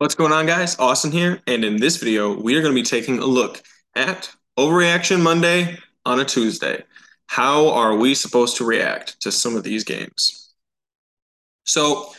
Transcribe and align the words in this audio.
What's 0.00 0.14
going 0.14 0.32
on, 0.32 0.46
guys? 0.46 0.78
Austin 0.78 1.12
here, 1.12 1.42
and 1.46 1.62
in 1.62 1.76
this 1.76 1.98
video, 1.98 2.34
we 2.34 2.56
are 2.56 2.62
going 2.62 2.74
to 2.74 2.80
be 2.80 2.82
taking 2.82 3.18
a 3.18 3.26
look 3.26 3.62
at 3.94 4.30
Overreaction 4.58 5.20
Monday 5.20 5.76
on 6.06 6.20
a 6.20 6.24
Tuesday. 6.24 6.84
How 7.26 7.68
are 7.68 7.94
we 7.94 8.14
supposed 8.14 8.56
to 8.56 8.64
react 8.64 9.20
to 9.20 9.30
some 9.30 9.56
of 9.56 9.62
these 9.62 9.84
games? 9.84 10.54
So, 11.64 12.14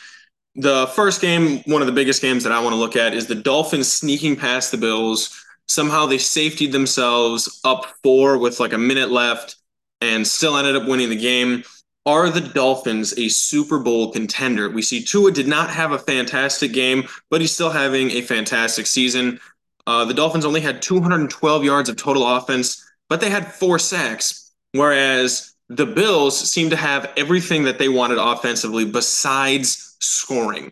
the 0.54 0.92
first 0.94 1.22
game, 1.22 1.64
one 1.66 1.82
of 1.82 1.88
the 1.88 1.92
biggest 1.92 2.22
games 2.22 2.44
that 2.44 2.52
I 2.52 2.62
want 2.62 2.74
to 2.74 2.80
look 2.80 2.96
at, 2.96 3.16
is 3.16 3.26
the 3.26 3.34
Dolphins 3.34 3.92
sneaking 3.92 4.36
past 4.36 4.70
the 4.70 4.78
Bills. 4.78 5.44
Somehow 5.68 6.06
they 6.06 6.18
safetied 6.18 6.72
themselves 6.74 7.62
up 7.64 7.88
four 8.04 8.38
with 8.38 8.60
like 8.60 8.74
a 8.74 8.78
minute 8.78 9.10
left 9.10 9.56
and 10.02 10.28
still 10.28 10.56
ended 10.56 10.76
up 10.76 10.88
winning 10.88 11.10
the 11.10 11.16
game. 11.16 11.64
Are 12.06 12.30
the 12.32 12.42
Dolphins 12.42 13.18
a 13.18 13.30
Super 13.30 13.78
Bowl 13.78 14.12
contender? 14.12 14.70
We 14.70 14.82
see 14.82 15.04
Tua 15.04 15.32
did 15.32 15.48
not 15.48 15.70
have 15.70 15.92
a 15.92 16.00
fantastic 16.00 16.74
game, 16.74 17.08
but 17.30 17.42
he's 17.42 17.52
still 17.52 17.70
having 17.70 18.10
a 18.12 18.22
fantastic 18.22 18.88
season. 18.88 19.40
Uh, 19.86 20.06
the 20.06 20.14
Dolphins 20.14 20.46
only 20.46 20.62
had 20.62 20.82
212 20.82 21.64
yards 21.64 21.90
of 21.90 21.98
total 21.98 22.28
offense, 22.28 22.84
but 23.08 23.22
they 23.22 23.30
had 23.30 23.54
four 23.54 23.78
sacks, 23.78 24.52
whereas 24.72 25.54
the 25.70 25.86
Bills 25.86 26.38
seem 26.38 26.72
to 26.72 26.76
have 26.76 27.12
everything 27.18 27.64
that 27.64 27.78
they 27.78 27.90
wanted 27.90 28.18
offensively 28.18 28.84
besides 28.84 29.96
scoring. 30.00 30.72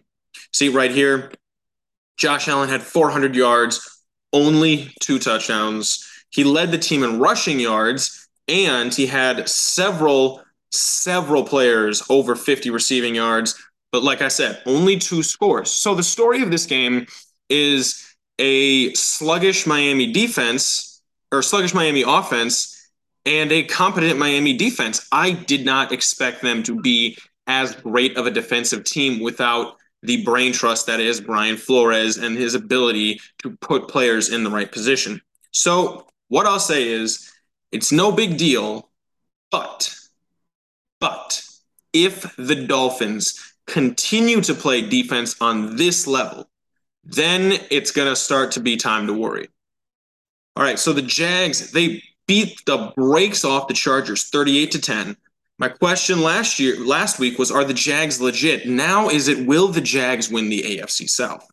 See 0.51 0.69
right 0.69 0.91
here, 0.91 1.31
Josh 2.17 2.47
Allen 2.47 2.69
had 2.69 2.81
400 2.81 3.35
yards, 3.35 4.03
only 4.33 4.93
two 4.99 5.19
touchdowns. 5.19 6.05
He 6.31 6.43
led 6.43 6.71
the 6.71 6.77
team 6.77 7.03
in 7.03 7.19
rushing 7.19 7.59
yards, 7.59 8.27
and 8.47 8.93
he 8.93 9.05
had 9.05 9.47
several 9.47 10.43
several 10.71 11.43
players 11.43 12.03
over 12.09 12.35
50 12.35 12.69
receiving 12.69 13.15
yards. 13.15 13.55
But 13.91 14.03
like 14.03 14.21
I 14.21 14.27
said, 14.27 14.61
only 14.65 14.97
two 14.97 15.23
scores. 15.23 15.71
So 15.71 15.95
the 15.95 16.03
story 16.03 16.41
of 16.41 16.51
this 16.51 16.65
game 16.65 17.07
is 17.49 18.15
a 18.37 18.93
sluggish 18.93 19.65
Miami 19.65 20.11
defense 20.11 21.01
or 21.31 21.41
sluggish 21.41 21.73
Miami 21.73 22.03
offense 22.05 22.75
and 23.25 23.51
a 23.51 23.63
competent 23.63 24.17
Miami 24.17 24.55
defense. 24.55 25.07
I 25.11 25.31
did 25.31 25.65
not 25.65 25.91
expect 25.91 26.41
them 26.41 26.63
to 26.63 26.79
be 26.79 27.17
as 27.47 27.75
great 27.75 28.15
of 28.17 28.27
a 28.27 28.31
defensive 28.31 28.83
team 28.83 29.19
without 29.19 29.77
the 30.03 30.23
brain 30.23 30.53
trust 30.53 30.87
that 30.87 30.99
is 30.99 31.19
Brian 31.19 31.57
Flores 31.57 32.17
and 32.17 32.37
his 32.37 32.55
ability 32.55 33.19
to 33.39 33.57
put 33.57 33.89
players 33.89 34.29
in 34.29 34.43
the 34.43 34.49
right 34.49 34.71
position. 34.71 35.21
So, 35.51 36.07
what 36.29 36.45
I'll 36.45 36.59
say 36.59 36.87
is 36.87 37.31
it's 37.71 37.91
no 37.91 38.11
big 38.11 38.37
deal, 38.37 38.89
but 39.51 39.93
but 40.99 41.43
if 41.93 42.35
the 42.35 42.55
Dolphins 42.55 43.53
continue 43.67 44.41
to 44.41 44.53
play 44.53 44.81
defense 44.81 45.35
on 45.41 45.75
this 45.75 46.07
level, 46.07 46.49
then 47.03 47.59
it's 47.71 47.91
going 47.91 48.09
to 48.09 48.15
start 48.15 48.51
to 48.51 48.59
be 48.59 48.77
time 48.77 49.07
to 49.07 49.13
worry. 49.13 49.47
All 50.55 50.63
right, 50.63 50.79
so 50.79 50.93
the 50.93 51.01
Jags, 51.01 51.71
they 51.71 52.03
beat 52.27 52.63
the 52.65 52.91
brakes 52.95 53.45
off 53.45 53.67
the 53.67 53.73
Chargers 53.73 54.25
38 54.25 54.71
to 54.71 54.81
10. 54.81 55.17
My 55.57 55.67
question 55.67 56.21
last 56.21 56.59
year 56.59 56.79
last 56.79 57.19
week 57.19 57.37
was 57.37 57.51
are 57.51 57.65
the 57.65 57.73
Jags 57.73 58.21
legit? 58.21 58.65
Now 58.65 59.09
is 59.09 59.27
it 59.27 59.45
will 59.45 59.67
the 59.67 59.81
Jags 59.81 60.29
win 60.29 60.49
the 60.49 60.61
AFC 60.61 61.09
South? 61.09 61.45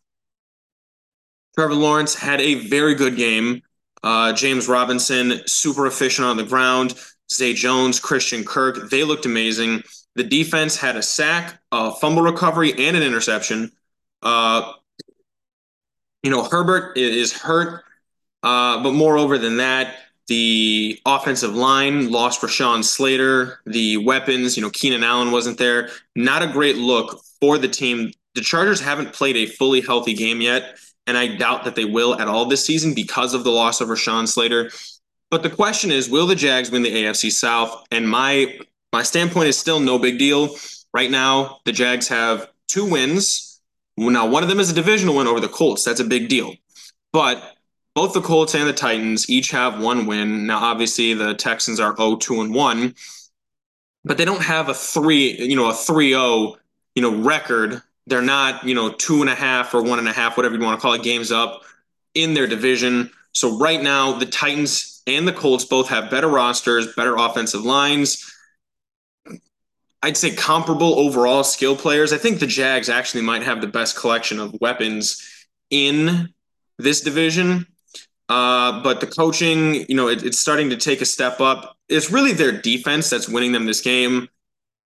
Trevor 1.55 1.73
Lawrence 1.73 2.15
had 2.15 2.39
a 2.39 2.55
very 2.67 2.95
good 2.95 3.17
game. 3.17 3.63
Uh, 4.03 4.31
James 4.31 4.67
Robinson, 4.69 5.41
super 5.47 5.87
efficient 5.87 6.27
on 6.27 6.37
the 6.37 6.43
ground. 6.43 6.93
Zay 7.31 7.53
Jones, 7.53 7.99
Christian 7.99 8.43
Kirk, 8.43 8.89
they 8.89 9.03
looked 9.03 9.25
amazing. 9.25 9.83
The 10.15 10.23
defense 10.23 10.77
had 10.77 10.95
a 10.95 11.03
sack, 11.03 11.59
a 11.71 11.91
fumble 11.91 12.23
recovery, 12.23 12.73
and 12.73 12.97
an 12.97 13.03
interception. 13.03 13.71
Uh, 14.21 14.73
you 16.23 16.31
know, 16.31 16.43
Herbert 16.43 16.97
is 16.97 17.31
hurt, 17.33 17.83
uh, 18.43 18.81
but 18.81 18.93
moreover 18.93 19.37
than 19.37 19.57
that, 19.57 19.95
the 20.27 20.99
offensive 21.05 21.55
line 21.55 22.11
lost 22.11 22.41
Rashawn 22.41 22.83
Slater. 22.83 23.61
The 23.65 23.97
weapons, 23.97 24.57
you 24.57 24.63
know, 24.63 24.69
Keenan 24.69 25.03
Allen 25.03 25.31
wasn't 25.31 25.57
there. 25.57 25.89
Not 26.15 26.43
a 26.43 26.47
great 26.47 26.75
look 26.75 27.21
for 27.39 27.57
the 27.57 27.69
team. 27.69 28.11
The 28.35 28.41
Chargers 28.41 28.81
haven't 28.81 29.13
played 29.13 29.37
a 29.37 29.45
fully 29.45 29.81
healthy 29.81 30.13
game 30.13 30.41
yet, 30.41 30.77
and 31.05 31.17
I 31.17 31.35
doubt 31.35 31.63
that 31.63 31.75
they 31.75 31.85
will 31.85 32.19
at 32.19 32.27
all 32.27 32.45
this 32.45 32.65
season 32.65 32.93
because 32.93 33.33
of 33.33 33.43
the 33.43 33.51
loss 33.51 33.79
of 33.79 33.87
Rashawn 33.87 34.27
Slater. 34.27 34.69
But 35.29 35.43
the 35.43 35.49
question 35.49 35.91
is, 35.91 36.09
will 36.09 36.27
the 36.27 36.35
Jags 36.35 36.71
win 36.71 36.83
the 36.83 36.93
AFC 37.03 37.31
South? 37.31 37.85
And 37.91 38.07
my 38.07 38.59
my 38.93 39.03
standpoint 39.03 39.49
is 39.49 39.57
still 39.57 39.79
no 39.79 39.99
big 39.99 40.17
deal. 40.17 40.55
Right 40.93 41.11
now, 41.11 41.59
the 41.65 41.71
Jags 41.71 42.07
have 42.07 42.49
two 42.67 42.89
wins. 42.89 43.61
Now, 43.97 44.27
one 44.27 44.43
of 44.43 44.49
them 44.49 44.59
is 44.59 44.69
a 44.69 44.75
divisional 44.75 45.15
win 45.15 45.27
over 45.27 45.39
the 45.39 45.49
Colts. 45.49 45.83
That's 45.83 45.99
a 45.99 46.05
big 46.05 46.29
deal. 46.29 46.53
But 47.11 47.57
both 47.95 48.13
the 48.13 48.21
Colts 48.21 48.53
and 48.53 48.67
the 48.67 48.73
Titans 48.73 49.29
each 49.29 49.49
have 49.51 49.81
one 49.81 50.05
win. 50.05 50.45
Now, 50.45 50.59
obviously, 50.59 51.13
the 51.13 51.33
Texans 51.33 51.79
are 51.79 51.95
0-2 51.95 52.41
and 52.41 52.53
1, 52.53 52.95
but 54.05 54.17
they 54.17 54.25
don't 54.25 54.43
have 54.43 54.69
a 54.69 54.73
three, 54.73 55.35
you 55.39 55.55
know, 55.55 55.69
a 55.69 55.73
3-0, 55.73 56.55
you 56.95 57.01
know, 57.01 57.15
record. 57.15 57.81
They're 58.05 58.21
not, 58.21 58.63
you 58.63 58.75
know, 58.75 58.91
two 58.91 59.21
and 59.21 59.29
a 59.29 59.35
half 59.35 59.73
or 59.73 59.81
one 59.81 59.99
and 59.99 60.07
a 60.07 60.13
half, 60.13 60.37
whatever 60.37 60.55
you 60.55 60.61
want 60.61 60.79
to 60.79 60.81
call 60.81 60.93
it, 60.93 61.03
games 61.03 61.31
up 61.31 61.63
in 62.13 62.33
their 62.33 62.47
division. 62.47 63.11
So 63.33 63.57
right 63.57 63.81
now, 63.81 64.13
the 64.13 64.27
Titans 64.27 64.96
and 65.07 65.27
the 65.27 65.33
Colts 65.33 65.65
both 65.65 65.87
have 65.87 66.11
better 66.11 66.27
rosters, 66.27 66.93
better 66.93 67.15
offensive 67.15 67.63
lines. 67.63 68.33
I'd 70.03 70.17
say 70.17 70.35
comparable 70.35 70.99
overall 70.99 71.43
skill 71.43 71.75
players. 71.75 72.13
I 72.13 72.17
think 72.17 72.39
the 72.39 72.47
Jags 72.47 72.89
actually 72.89 73.23
might 73.23 73.43
have 73.43 73.61
the 73.61 73.67
best 73.67 73.97
collection 73.97 74.39
of 74.39 74.55
weapons 74.61 75.47
in 75.71 76.33
this 76.77 77.01
division. 77.01 77.65
Uh, 78.29 78.83
but 78.83 78.99
the 78.99 79.07
coaching, 79.07 79.85
you 79.89 79.95
know, 79.95 80.09
it, 80.09 80.23
it's 80.23 80.39
starting 80.39 80.69
to 80.69 80.77
take 80.77 81.01
a 81.01 81.05
step 81.05 81.39
up. 81.39 81.77
It's 81.87 82.11
really 82.11 82.33
their 82.33 82.51
defense 82.51 83.09
that's 83.09 83.29
winning 83.29 83.53
them 83.53 83.65
this 83.65 83.81
game. 83.81 84.27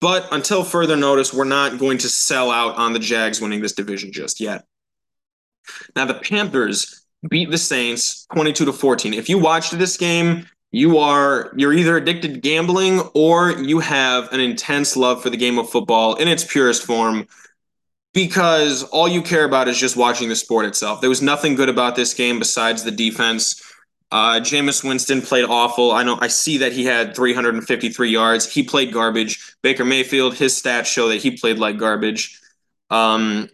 But 0.00 0.26
until 0.32 0.64
further 0.64 0.96
notice, 0.96 1.34
we're 1.34 1.44
not 1.44 1.78
going 1.78 1.98
to 1.98 2.08
sell 2.08 2.50
out 2.50 2.76
on 2.76 2.92
the 2.92 2.98
Jags 2.98 3.40
winning 3.40 3.60
this 3.60 3.72
division 3.72 4.12
just 4.12 4.40
yet. 4.40 4.64
Now, 5.94 6.06
the 6.06 6.14
Panthers 6.14 7.04
beat 7.26 7.50
the 7.50 7.58
Saints 7.58 8.26
22 8.34 8.66
to 8.66 8.72
14. 8.72 9.14
If 9.14 9.28
you 9.28 9.38
watched 9.38 9.76
this 9.78 9.96
game, 9.96 10.46
you 10.70 10.98
are 10.98 11.52
you're 11.56 11.72
either 11.72 11.96
addicted 11.96 12.34
to 12.34 12.40
gambling 12.40 13.00
or 13.14 13.52
you 13.52 13.80
have 13.80 14.30
an 14.32 14.40
intense 14.40 14.96
love 14.96 15.22
for 15.22 15.30
the 15.30 15.36
game 15.36 15.58
of 15.58 15.68
football 15.70 16.14
in 16.16 16.28
its 16.28 16.44
purest 16.44 16.84
form 16.84 17.26
because 18.12 18.82
all 18.84 19.08
you 19.08 19.22
care 19.22 19.44
about 19.44 19.68
is 19.68 19.78
just 19.78 19.96
watching 19.96 20.28
the 20.28 20.36
sport 20.36 20.66
itself. 20.66 21.00
There 21.00 21.08
was 21.08 21.22
nothing 21.22 21.54
good 21.54 21.68
about 21.68 21.96
this 21.96 22.14
game 22.14 22.38
besides 22.38 22.84
the 22.84 22.90
defense. 22.90 23.62
Uh, 24.10 24.40
Jameis 24.40 24.82
Winston 24.82 25.20
played 25.20 25.44
awful. 25.44 25.92
I 25.92 26.02
know 26.02 26.18
I 26.20 26.28
see 26.28 26.58
that 26.58 26.72
he 26.72 26.84
had 26.84 27.14
353 27.14 28.10
yards. 28.10 28.50
He 28.50 28.62
played 28.62 28.92
garbage. 28.92 29.54
Baker 29.62 29.84
Mayfield, 29.84 30.34
his 30.34 30.60
stats 30.60 30.86
show 30.86 31.08
that 31.08 31.16
he 31.22 31.32
played 31.32 31.58
like 31.58 31.76
garbage. 31.76 32.40
Um, 32.90 33.50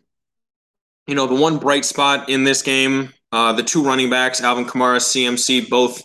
you 1.06 1.14
know, 1.14 1.26
the 1.26 1.34
one 1.34 1.58
bright 1.58 1.84
spot 1.84 2.28
in 2.28 2.44
this 2.44 2.62
game 2.62 3.12
uh, 3.34 3.52
the 3.52 3.64
two 3.64 3.82
running 3.82 4.08
backs, 4.08 4.40
Alvin 4.40 4.64
Kamara, 4.64 4.98
CMC, 4.98 5.68
both 5.68 6.04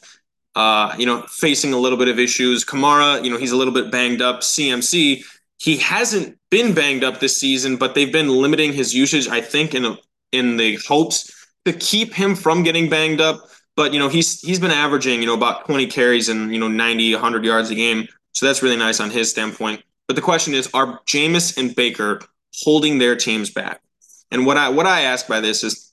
uh, 0.56 0.96
you 0.98 1.06
know 1.06 1.22
facing 1.30 1.74
a 1.74 1.78
little 1.78 1.98
bit 1.98 2.08
of 2.08 2.18
issues. 2.18 2.66
Kamara, 2.66 3.24
you 3.24 3.30
know, 3.30 3.38
he's 3.38 3.52
a 3.52 3.56
little 3.56 3.74
bit 3.74 3.92
banged 3.92 4.20
up. 4.20 4.40
CMC, 4.42 5.24
he 5.60 5.78
hasn't 5.78 6.40
been 6.50 6.74
banged 6.74 7.04
up 7.04 7.20
this 7.20 7.38
season, 7.38 7.78
but 7.78 7.94
they've 7.94 8.12
been 8.12 8.30
limiting 8.30 8.74
his 8.74 8.96
usage. 8.96 9.28
I 9.28 9.42
think 9.42 9.76
in 9.76 9.96
in 10.32 10.58
the 10.58 10.78
hopes 10.88 11.32
to 11.66 11.74
keep 11.74 12.16
him 12.16 12.34
from 12.34 12.64
getting 12.64 12.90
banged 12.90 13.22
up. 13.22 13.48
But 13.76 13.94
you 13.94 14.00
know, 14.00 14.10
he's 14.10 14.42
he's 14.42 14.60
been 14.60 14.72
averaging 14.72 15.22
you 15.22 15.28
know 15.28 15.36
about 15.36 15.68
20 15.68 15.86
carries 15.86 16.30
and 16.30 16.52
you 16.52 16.60
know 16.60 16.68
90, 16.68 17.14
100 17.14 17.46
yards 17.46 17.70
a 17.70 17.76
game. 17.76 18.08
So 18.34 18.48
that's 18.48 18.64
really 18.64 18.76
nice 18.78 19.00
on 19.00 19.12
his 19.12 19.30
standpoint. 19.30 19.84
But 20.08 20.16
the 20.16 20.24
question 20.24 20.56
is, 20.56 20.68
are 20.74 21.00
Jameis 21.06 21.56
and 21.60 21.76
Baker 21.76 22.22
holding 22.64 22.98
their 22.98 23.16
teams 23.16 23.52
back? 23.52 23.84
And 24.32 24.48
what 24.48 24.58
I 24.58 24.70
what 24.70 24.88
I 24.88 25.02
ask 25.02 25.28
by 25.28 25.42
this 25.42 25.64
is 25.64 25.89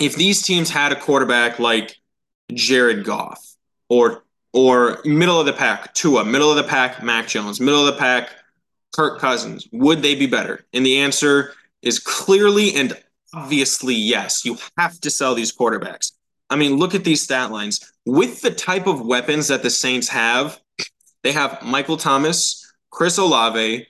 if 0.00 0.16
these 0.16 0.42
teams 0.42 0.70
had 0.70 0.92
a 0.92 1.00
quarterback 1.00 1.58
like 1.58 1.96
Jared 2.52 3.04
Goff 3.04 3.54
or 3.88 4.24
or 4.52 5.00
middle 5.04 5.40
of 5.40 5.46
the 5.46 5.52
pack 5.52 5.94
Tua, 5.94 6.24
middle 6.24 6.50
of 6.50 6.56
the 6.56 6.64
pack 6.64 7.02
Mac 7.02 7.26
Jones, 7.26 7.60
middle 7.60 7.86
of 7.86 7.94
the 7.94 7.98
pack 7.98 8.30
Kirk 8.94 9.20
Cousins, 9.20 9.66
would 9.72 10.02
they 10.02 10.14
be 10.14 10.26
better? 10.26 10.64
And 10.72 10.86
the 10.86 10.98
answer 10.98 11.52
is 11.82 11.98
clearly 11.98 12.74
and 12.74 12.96
obviously 13.34 13.94
yes. 13.94 14.44
You 14.44 14.56
have 14.78 15.00
to 15.00 15.10
sell 15.10 15.34
these 15.34 15.54
quarterbacks. 15.54 16.12
I 16.50 16.56
mean, 16.56 16.76
look 16.76 16.94
at 16.94 17.04
these 17.04 17.22
stat 17.22 17.50
lines. 17.50 17.92
With 18.06 18.40
the 18.42 18.50
type 18.50 18.86
of 18.86 19.04
weapons 19.04 19.48
that 19.48 19.62
the 19.62 19.70
Saints 19.70 20.08
have, 20.08 20.60
they 21.22 21.32
have 21.32 21.62
Michael 21.62 21.96
Thomas, 21.96 22.72
Chris 22.90 23.18
Olave, 23.18 23.88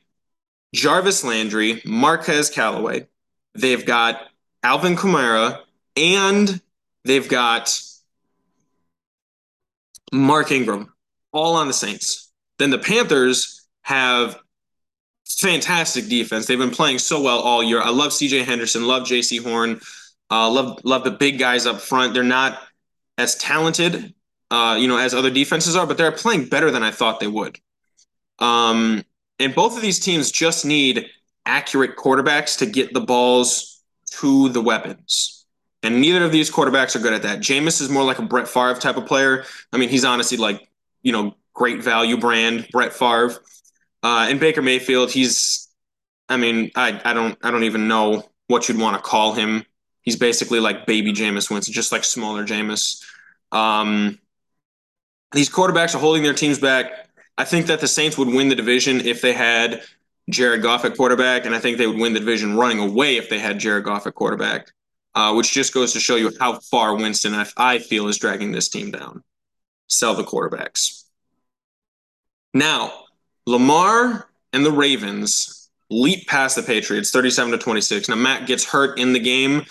Jarvis 0.75 1.25
Landry, 1.25 1.83
Marquez 1.85 2.49
Callaway. 2.49 3.07
They've 3.55 3.85
got 3.85 4.29
Alvin 4.63 4.97
Kamara, 4.97 5.61
and 5.97 6.61
they've 7.05 7.29
got 7.29 7.81
Mark 10.13 10.51
Ingram, 10.51 10.93
all 11.33 11.57
on 11.57 11.67
the 11.67 11.73
Saints. 11.73 12.33
Then 12.59 12.71
the 12.71 12.79
Panthers 12.79 13.67
have 13.83 14.39
fantastic 15.27 16.09
defense. 16.09 16.47
They've 16.47 16.59
been 16.59 16.71
playing 16.71 16.99
so 16.99 17.21
well 17.23 17.41
all 17.41 17.63
year. 17.63 17.81
I 17.81 17.91
love 17.91 18.13
CJ 18.13 18.45
Henderson, 18.45 18.87
love 18.87 19.05
Jaycee 19.05 19.43
Horn. 19.43 19.81
Uh, 20.31 20.51
love 20.51 20.81
love 20.85 21.05
the 21.05 21.11
big 21.11 21.39
guys 21.39 21.67
up 21.67 21.81
front. 21.81 22.15
They're 22.15 22.23
not 22.23 22.59
as 23.19 23.37
talented, 23.37 24.15
uh, 24.51 24.77
you 24.79 24.89
know, 24.89 24.97
as 24.97 25.15
other 25.15 25.31
defenses 25.31 25.77
are, 25.77 25.87
but 25.87 25.97
they're 25.97 26.13
playing 26.13 26.47
better 26.47 26.71
than 26.71 26.83
I 26.83 26.91
thought 26.91 27.21
they 27.21 27.27
would. 27.27 27.59
Um, 28.39 29.05
and 29.39 29.55
both 29.55 29.77
of 29.77 29.83
these 29.83 30.01
teams 30.01 30.31
just 30.31 30.65
need 30.65 31.07
accurate 31.47 31.97
quarterbacks 31.97 32.59
to 32.59 32.67
get 32.67 32.95
the 32.95 33.01
balls 33.01 33.83
to 34.13 34.49
the 34.49 34.61
weapons. 34.61 35.44
And 35.85 36.01
neither 36.01 36.25
of 36.25 36.33
these 36.33 36.51
quarterbacks 36.51 36.97
are 36.97 36.99
good 36.99 37.13
at 37.13 37.23
that. 37.23 37.41
Jameis 37.41 37.81
is 37.81 37.91
more 37.91 38.03
like 38.03 38.19
a 38.19 38.23
Brett 38.23 38.49
Favre 38.49 38.75
type 38.75 38.97
of 38.97 39.07
player. 39.07 39.45
I 39.73 39.77
mean, 39.77 39.91
he's 39.91 40.05
honestly 40.05 40.39
like, 40.39 40.69
you 41.03 41.13
know, 41.13 41.37
great 41.53 41.83
value 41.83 42.17
brand, 42.17 42.67
Brett 42.73 42.95
Favre. 42.95 43.35
Uh, 44.03 44.27
and 44.29 44.41
Baker 44.41 44.63
Mayfield, 44.63 45.11
he's, 45.11 45.69
I 46.29 46.39
mean, 46.39 46.71
I, 46.75 47.01
I 47.05 47.13
don't, 47.13 47.39
I 47.43 47.51
don't 47.51 47.65
even 47.65 47.87
know 47.87 48.31
what 48.49 48.69
you'd 48.69 48.79
want 48.79 48.97
to 48.97 49.03
call 49.03 49.35
him. 49.35 49.65
He's 50.03 50.17
basically 50.17 50.59
like 50.59 50.87
baby 50.87 51.13
Jameis 51.13 51.51
Winston, 51.51 51.73
just 51.73 51.93
like 51.93 52.05
smaller 52.05 52.45
Jameis. 52.45 53.03
Um, 53.53 54.19
these 55.33 55.51
quarterbacks 55.51 55.95
are 55.95 55.99
holding 55.99 56.23
their 56.23 56.35
teams 56.35 56.59
back. 56.59 57.09
I 57.37 57.45
think 57.45 57.67
that 57.67 57.81
the 57.81 57.89
Saints 57.89 58.17
would 58.17 58.29
win 58.29 58.49
the 58.49 58.55
division 58.55 59.01
if 59.01 59.21
they 59.21 59.33
had 59.33 59.83
Jared 60.31 60.63
Goff 60.63 60.85
at 60.85 60.97
quarterback, 60.97 61.45
and 61.45 61.55
I 61.55 61.59
think 61.59 61.79
they 61.79 61.87
would 61.87 61.99
win 61.99 62.15
the 62.15 62.21
division 62.21 62.57
running 62.57 62.79
away 62.79 63.17
if 63.17 63.29
they 63.29 63.39
had 63.39 63.59
Jared 63.59 63.85
Goff 63.85 64.07
at 64.07 64.15
quarterback, 64.15 64.73
uh, 65.15 65.33
which 65.35 65.53
just 65.53 65.73
goes 65.73 65.93
to 65.93 66.01
show 66.01 66.17
you 66.17 66.33
how 66.41 66.59
far 66.61 66.97
Winston, 66.97 67.35
I, 67.35 67.47
I 67.57 67.79
feel, 67.79 68.09
is 68.09 68.19
dragging 68.19 68.53
this 68.53 68.69
team 68.69 68.91
down. 68.91 69.23
Sell 69.89 70.15
the 70.15 70.25
quarterbacks. 70.25 71.05
Now, 72.53 72.93
Lamar 73.47 74.29
and 74.53 74.65
the 74.65 74.73
Ravens 74.73 75.71
leap 75.91 76.27
past 76.27 76.57
the 76.57 76.63
Patriots 76.63 77.11
37 77.11 77.53
to 77.53 77.59
26. 77.59 78.09
Now, 78.09 78.17
Matt 78.17 78.47
gets 78.47 78.65
hurt 78.65 78.99
in 78.99 79.13
the 79.13 79.21
game. 79.21 79.65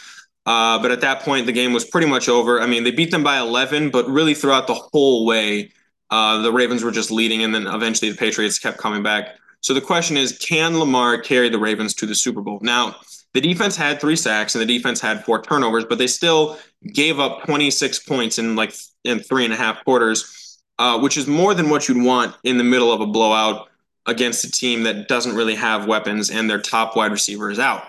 Uh, 0.45 0.81
but 0.81 0.91
at 0.91 1.01
that 1.01 1.21
point, 1.21 1.45
the 1.45 1.53
game 1.53 1.71
was 1.71 1.85
pretty 1.85 2.07
much 2.07 2.27
over. 2.27 2.59
I 2.59 2.65
mean, 2.65 2.83
they 2.83 2.91
beat 2.91 3.11
them 3.11 3.23
by 3.23 3.39
11, 3.39 3.91
but 3.91 4.07
really 4.09 4.33
throughout 4.33 4.67
the 4.67 4.73
whole 4.73 5.25
way, 5.25 5.71
uh, 6.09 6.41
the 6.41 6.51
Ravens 6.51 6.83
were 6.83 6.91
just 6.91 7.11
leading, 7.11 7.43
and 7.43 7.55
then 7.55 7.65
eventually 7.65 8.11
the 8.11 8.17
Patriots 8.17 8.59
kept 8.59 8.77
coming 8.77 9.01
back. 9.01 9.37
So 9.61 9.73
the 9.73 9.81
question 9.81 10.17
is, 10.17 10.37
can 10.37 10.77
Lamar 10.77 11.17
carry 11.17 11.47
the 11.47 11.57
Ravens 11.57 11.93
to 11.95 12.05
the 12.05 12.13
Super 12.13 12.41
Bowl? 12.41 12.59
Now, 12.61 12.97
the 13.33 13.41
defense 13.41 13.75
had 13.75 13.99
three 13.99 14.15
sacks 14.15 14.55
and 14.55 14.61
the 14.61 14.65
defense 14.65 15.01
had 15.01 15.25
four 15.25 15.41
turnovers, 15.41 15.85
but 15.85 15.97
they 15.97 16.07
still 16.07 16.57
gave 16.93 17.19
up 17.19 17.43
26 17.45 17.99
points 17.99 18.37
in 18.37 18.55
like 18.55 18.73
in 19.03 19.19
three 19.19 19.43
and 19.43 19.53
a 19.53 19.57
half 19.57 19.83
quarters, 19.83 20.59
uh, 20.79 20.99
which 20.99 21.17
is 21.17 21.27
more 21.27 21.53
than 21.53 21.69
what 21.69 21.87
you'd 21.87 22.03
want 22.03 22.35
in 22.43 22.57
the 22.57 22.63
middle 22.63 22.91
of 22.91 23.01
a 23.01 23.07
blowout 23.07 23.69
against 24.05 24.43
a 24.43 24.51
team 24.51 24.83
that 24.83 25.07
doesn't 25.07 25.35
really 25.35 25.55
have 25.55 25.87
weapons 25.87 26.29
and 26.29 26.49
their 26.49 26.59
top 26.59 26.95
wide 26.95 27.11
receiver 27.11 27.49
is 27.49 27.59
out. 27.59 27.83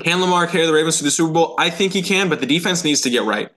Can 0.00 0.20
Lamar 0.20 0.46
carry 0.46 0.66
the 0.66 0.72
Ravens 0.72 0.98
to 0.98 1.04
the 1.04 1.10
Super 1.10 1.32
Bowl? 1.32 1.54
I 1.58 1.70
think 1.70 1.92
he 1.92 2.02
can, 2.02 2.28
but 2.28 2.40
the 2.40 2.46
defense 2.46 2.82
needs 2.84 3.02
to 3.02 3.10
get 3.10 3.24
right. 3.24 3.50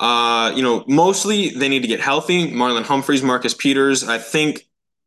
Uh, 0.00 0.52
you 0.54 0.62
know, 0.62 0.84
mostly 0.86 1.50
they 1.50 1.68
need 1.68 1.82
to 1.82 1.88
get 1.88 2.00
healthy. 2.00 2.50
Marlon 2.50 2.84
Humphreys, 2.84 3.22
Marcus 3.22 3.54
Peters. 3.54 4.06
I 4.08 4.18
think. 4.18 4.66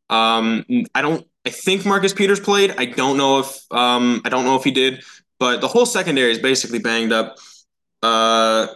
Um, 0.10 0.66
I 0.96 1.02
don't. 1.02 1.28
I 1.48 1.50
think 1.50 1.86
Marcus 1.86 2.12
Peters 2.12 2.42
played. 2.42 2.76
I 2.78 2.84
don't 2.84 3.16
know 3.16 3.40
if. 3.40 3.48
Um, 3.72 4.22
I 4.26 4.30
don't 4.30 4.44
know 4.44 4.58
if 4.58 4.66
he 4.66 4.72
did. 4.72 5.02
But 5.40 5.62
the 5.62 5.68
whole 5.70 5.86
secondary 5.86 6.30
is 6.30 6.40
basically 6.40 6.80
banged 6.80 7.14
up. 7.14 7.38
Uh, 8.04 8.68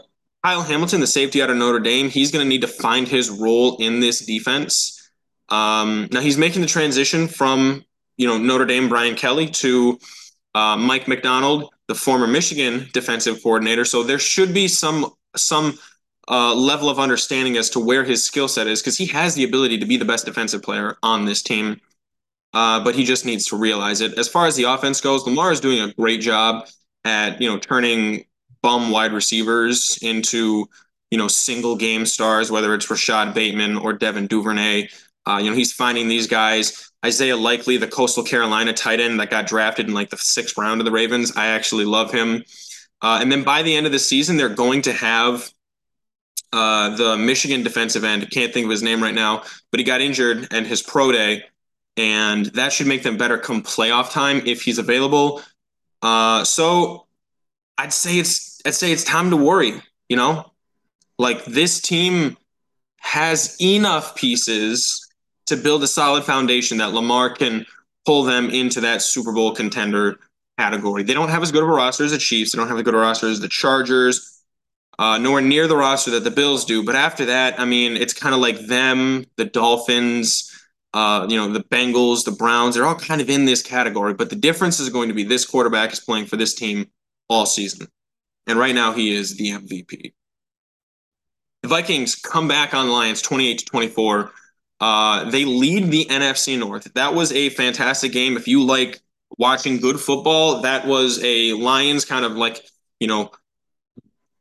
Kyle 0.41 0.62
Hamilton, 0.62 1.01
the 1.01 1.07
safety 1.07 1.41
out 1.41 1.50
of 1.50 1.57
Notre 1.57 1.81
Dame, 1.81 2.09
he's 2.09 2.31
going 2.31 2.45
to 2.45 2.47
need 2.47 2.62
to 2.62 2.68
find 2.68 3.09
his 3.09 3.29
role 3.29 3.75
in 3.77 4.00
this 4.00 4.25
defense. 4.25 5.12
Um, 5.50 6.07
now 6.12 6.21
he's 6.21 6.38
making 6.38 6.62
the 6.62 6.68
transition 6.68 7.27
from 7.27 7.83
you 8.15 8.25
know 8.25 8.38
Notre 8.38 8.65
Dame 8.65 8.88
Brian 8.88 9.15
Kelly 9.15 9.47
to 9.47 10.00
uh, 10.56 10.77
Mike 10.77 11.09
Macdonald, 11.09 11.74
the 11.89 11.95
former 11.95 12.25
Michigan 12.25 12.88
defensive 12.94 13.44
coordinator. 13.44 13.83
So 13.83 14.01
there 14.01 14.19
should 14.19 14.53
be 14.53 14.69
some 14.69 15.12
some 15.35 15.77
uh, 16.29 16.56
level 16.56 16.89
of 16.89 17.00
understanding 17.00 17.57
as 17.57 17.69
to 17.71 17.81
where 17.81 18.06
his 18.06 18.24
skill 18.24 18.47
set 18.47 18.67
is 18.67 18.79
because 18.79 18.97
he 18.97 19.07
has 19.07 19.35
the 19.35 19.44
ability 19.44 19.77
to 19.79 19.85
be 19.85 19.97
the 19.97 20.06
best 20.06 20.25
defensive 20.25 20.63
player 20.63 20.95
on 21.03 21.25
this 21.25 21.41
team. 21.41 21.81
Uh, 22.53 22.83
but 22.83 22.95
he 22.95 23.03
just 23.06 23.25
needs 23.25 23.45
to 23.45 23.56
realize 23.56 24.01
it. 24.01 24.18
As 24.18 24.27
far 24.27 24.45
as 24.45 24.56
the 24.56 24.63
offense 24.63 25.00
goes, 25.00 25.25
Lamar 25.25 25.51
is 25.51 25.62
doing 25.62 25.80
a 25.80 25.94
great 25.94 26.21
job 26.21 26.68
at 27.06 27.42
you 27.42 27.50
know 27.50 27.57
turning 27.57 28.25
bum 28.62 28.92
wide 28.92 29.13
receivers 29.13 29.98
into 30.01 30.68
you 31.09 31.18
know 31.18 31.27
single 31.27 31.75
game 31.75 32.06
stars, 32.06 32.51
whether 32.51 32.74
it's 32.74 32.89
Rashod 32.89 33.33
Bateman 33.33 33.77
or 33.77 33.94
Devin 33.94 34.27
Duvernay. 34.27 34.89
Uh, 35.25 35.39
you 35.42 35.50
know 35.50 35.56
he's 35.56 35.71
finding 35.71 36.07
these 36.07 36.27
guys 36.27 36.92
Isaiah 37.06 37.38
Likely, 37.38 37.77
the 37.77 37.88
Coastal 37.88 38.24
Carolina 38.24 38.74
tight 38.74 39.00
end 39.00 39.19
that 39.19 39.30
got 39.30 39.48
drafted 39.48 39.88
in 39.88 39.94
like 39.94 40.09
the 40.09 40.18
sixth 40.18 40.57
round 40.57 40.81
of 40.81 40.86
the 40.86 40.92
Ravens. 40.92 41.36
I 41.36 41.48
actually 41.48 41.86
love 41.86 42.12
him. 42.12 42.44
Uh, 43.01 43.18
and 43.21 43.31
then 43.31 43.44
by 43.44 43.63
the 43.63 43.75
end 43.75 43.88
of 43.88 43.92
the 43.92 44.00
season, 44.00 44.38
they're 44.38 44.50
going 44.50 44.83
to 44.83 44.94
have 44.94 45.50
uh, 46.53 46.95
the 46.95 47.18
Michigan 47.18 47.63
defensive 47.63 48.03
end. 48.03 48.30
Can't 48.30 48.53
think 48.53 48.65
of 48.65 48.71
his 48.71 48.83
name 48.83 49.01
right 49.01 49.15
now, 49.15 49.44
but 49.71 49.80
he 49.80 49.83
got 49.83 50.01
injured 50.01 50.48
and 50.51 50.68
his 50.68 50.83
pro 50.83 51.12
day, 51.12 51.44
and 51.97 52.47
that 52.47 52.73
should 52.73 52.88
make 52.88 53.03
them 53.03 53.17
better 53.17 53.38
come 53.38 53.61
playoff 53.61 54.11
time 54.11 54.41
if 54.45 54.61
he's 54.61 54.77
available. 54.77 55.41
Uh, 56.01 56.43
so 56.43 57.07
I'd 57.77 57.93
say 57.93 58.17
it's 58.17 58.61
I'd 58.65 58.75
say 58.75 58.91
it's 58.91 59.03
time 59.03 59.29
to 59.31 59.38
worry. 59.38 59.81
You 60.09 60.17
know, 60.17 60.51
like 61.17 61.45
this 61.45 61.81
team 61.81 62.38
has 62.99 63.57
enough 63.61 64.15
pieces 64.15 65.07
to 65.47 65.57
build 65.57 65.83
a 65.83 65.88
solid 65.88 66.23
foundation 66.23 66.77
that 66.77 66.93
Lamar 66.93 67.29
can 67.31 67.65
pull 68.05 68.23
them 68.23 68.49
into 68.49 68.81
that 68.81 69.01
Super 69.01 69.31
Bowl 69.31 69.53
contender 69.53 70.19
category. 70.57 71.03
They 71.03 71.13
don't 71.13 71.29
have 71.29 71.41
as 71.41 71.51
good 71.51 71.63
of 71.63 71.69
a 71.69 71.71
roster 71.71 72.05
as 72.05 72.11
the 72.11 72.17
Chiefs. 72.17 72.51
They 72.51 72.57
don't 72.57 72.67
have 72.67 72.77
as 72.77 72.83
good 72.83 72.93
a 72.93 72.97
roster 72.97 73.27
as 73.27 73.39
the 73.39 73.47
Chargers. 73.47 74.43
Uh, 74.99 75.17
nowhere 75.17 75.41
near 75.41 75.67
the 75.67 75.75
roster 75.75 76.11
that 76.11 76.23
the 76.23 76.31
Bills 76.31 76.63
do. 76.65 76.83
But 76.83 76.95
after 76.95 77.25
that, 77.25 77.59
I 77.59 77.65
mean, 77.65 77.93
it's 77.93 78.13
kind 78.13 78.35
of 78.35 78.41
like 78.41 78.59
them, 78.59 79.25
the 79.35 79.45
Dolphins, 79.45 80.50
uh, 80.93 81.25
you 81.29 81.38
know, 81.38 81.51
the 81.51 81.63
Bengals, 81.63 82.25
the 82.25 82.31
Browns. 82.31 82.75
They're 82.75 82.85
all 82.85 82.95
kind 82.95 83.21
of 83.21 83.29
in 83.29 83.45
this 83.45 83.61
category. 83.61 84.13
But 84.13 84.29
the 84.29 84.35
difference 84.35 84.79
is 84.79 84.89
going 84.89 85.09
to 85.09 85.15
be 85.15 85.23
this 85.23 85.45
quarterback 85.45 85.93
is 85.93 85.99
playing 85.99 86.25
for 86.25 86.38
this 86.38 86.53
team 86.53 86.88
all 87.29 87.45
season. 87.45 87.88
And 88.47 88.59
right 88.59 88.75
now, 88.75 88.91
he 88.93 89.15
is 89.15 89.38
the 89.38 89.51
MVP. 89.51 90.13
The 91.61 91.67
Vikings 91.67 92.15
come 92.15 92.47
back 92.47 92.73
on 92.73 92.89
Lions 92.89 93.21
28 93.21 93.59
to 93.59 93.65
24. 93.65 94.31
Uh, 94.79 95.29
they 95.29 95.45
lead 95.45 95.91
the 95.91 96.05
NFC 96.05 96.57
North. 96.57 96.91
That 96.95 97.13
was 97.13 97.31
a 97.31 97.49
fantastic 97.49 98.11
game. 98.11 98.35
If 98.35 98.47
you 98.47 98.63
like 98.63 98.99
watching 99.38 99.77
good 99.77 99.99
football, 99.99 100.61
that 100.63 100.88
was 100.88 101.23
a 101.23 101.53
Lions 101.53 102.03
kind 102.03 102.25
of 102.25 102.33
like 102.33 102.65
you 103.01 103.07
know, 103.07 103.31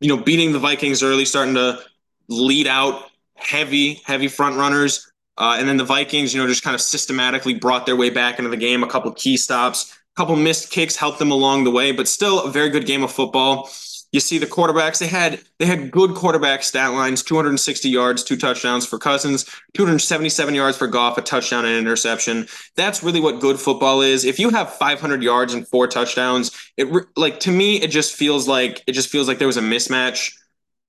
you 0.00 0.14
know, 0.14 0.22
beating 0.22 0.52
the 0.52 0.58
Vikings 0.58 1.02
early, 1.02 1.24
starting 1.24 1.54
to 1.54 1.80
lead 2.28 2.66
out 2.66 3.10
heavy, 3.34 3.94
heavy 4.04 4.28
front 4.28 4.56
runners. 4.56 5.09
Uh, 5.40 5.56
and 5.58 5.66
then 5.66 5.78
the 5.78 5.84
Vikings, 5.84 6.34
you 6.34 6.40
know, 6.40 6.46
just 6.46 6.62
kind 6.62 6.74
of 6.74 6.82
systematically 6.82 7.54
brought 7.54 7.86
their 7.86 7.96
way 7.96 8.10
back 8.10 8.38
into 8.38 8.50
the 8.50 8.58
game. 8.58 8.82
A 8.82 8.86
couple 8.86 9.10
key 9.12 9.38
stops, 9.38 9.98
a 10.14 10.16
couple 10.20 10.36
missed 10.36 10.70
kicks 10.70 10.96
helped 10.96 11.18
them 11.18 11.30
along 11.30 11.64
the 11.64 11.70
way, 11.70 11.92
but 11.92 12.06
still 12.06 12.42
a 12.42 12.50
very 12.50 12.68
good 12.68 12.84
game 12.84 13.02
of 13.02 13.10
football. 13.10 13.70
You 14.12 14.20
see 14.20 14.38
the 14.38 14.46
quarterbacks, 14.46 14.98
they 14.98 15.06
had 15.06 15.40
they 15.58 15.64
had 15.66 15.92
good 15.92 16.14
quarterback 16.14 16.62
stat 16.62 16.92
lines, 16.92 17.22
260 17.22 17.88
yards, 17.88 18.22
two 18.22 18.36
touchdowns 18.36 18.84
for 18.84 18.98
Cousins, 18.98 19.44
277 19.74 20.54
yards 20.54 20.76
for 20.76 20.88
Goff, 20.88 21.16
a 21.16 21.22
touchdown 21.22 21.64
and 21.64 21.78
interception. 21.78 22.46
That's 22.76 23.02
really 23.02 23.20
what 23.20 23.40
good 23.40 23.58
football 23.58 24.02
is. 24.02 24.24
If 24.26 24.38
you 24.40 24.50
have 24.50 24.74
500 24.74 25.22
yards 25.22 25.54
and 25.54 25.66
four 25.66 25.86
touchdowns, 25.86 26.50
it 26.76 26.88
like 27.16 27.40
to 27.40 27.52
me 27.52 27.76
it 27.80 27.92
just 27.92 28.14
feels 28.14 28.46
like 28.46 28.82
it 28.86 28.92
just 28.92 29.08
feels 29.08 29.26
like 29.28 29.38
there 29.38 29.46
was 29.46 29.56
a 29.56 29.62
mismatch. 29.62 30.34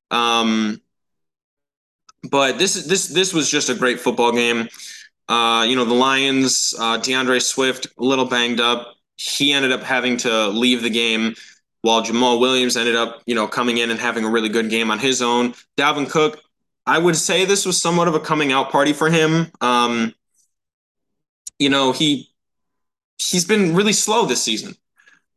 Um 0.10 0.81
but 2.30 2.58
this 2.58 2.86
this 2.86 3.08
this 3.08 3.34
was 3.34 3.50
just 3.50 3.70
a 3.70 3.75
great 3.75 4.00
football 4.00 4.32
game. 4.32 4.68
Uh, 5.28 5.63
you 5.68 5.75
know, 5.75 5.86
the 5.86 5.94
Lions, 5.94 6.75
uh, 6.78 6.98
D'Andre 6.98 7.40
Swift, 7.40 7.88
a 7.98 8.04
little 8.04 8.25
banged 8.25 8.60
up. 8.60 8.96
He 9.16 9.54
ended 9.54 9.72
up 9.72 9.82
having 9.82 10.18
to 10.18 10.48
leave 10.50 10.82
the 10.82 10.90
game 10.90 11.36
while 11.82 12.04
Jamaal 12.04 12.40
Williams 12.40 12.75
ended 12.78 12.96
up, 12.96 13.22
you 13.25 13.34
know, 13.34 13.48
coming 13.48 13.78
in 13.78 13.90
and 13.90 14.00
having 14.00 14.25
a 14.25 14.30
really 14.30 14.50
good 14.50 14.70
game 14.70 14.92
on 14.92 15.00
his 15.00 15.22
own. 15.22 15.54
Dalvin 15.78 16.10
Cook, 16.10 16.40
I 16.86 16.98
would 16.98 17.16
say 17.16 17.46
this 17.46 17.66
was 17.66 17.82
somewhat 17.82 18.08
of 18.08 18.16
a 18.16 18.20
coming 18.20 18.51
out 18.51 18.72
party 18.72 18.94
for 18.94 19.10
him. 19.10 19.51
Um, 19.62 20.13
you 21.60 21.70
know, 21.70 21.92
he 21.92 22.30
he's 23.18 23.46
been 23.46 23.75
really 23.75 23.94
slow 23.94 24.25
this 24.25 24.44
season. 24.44 24.75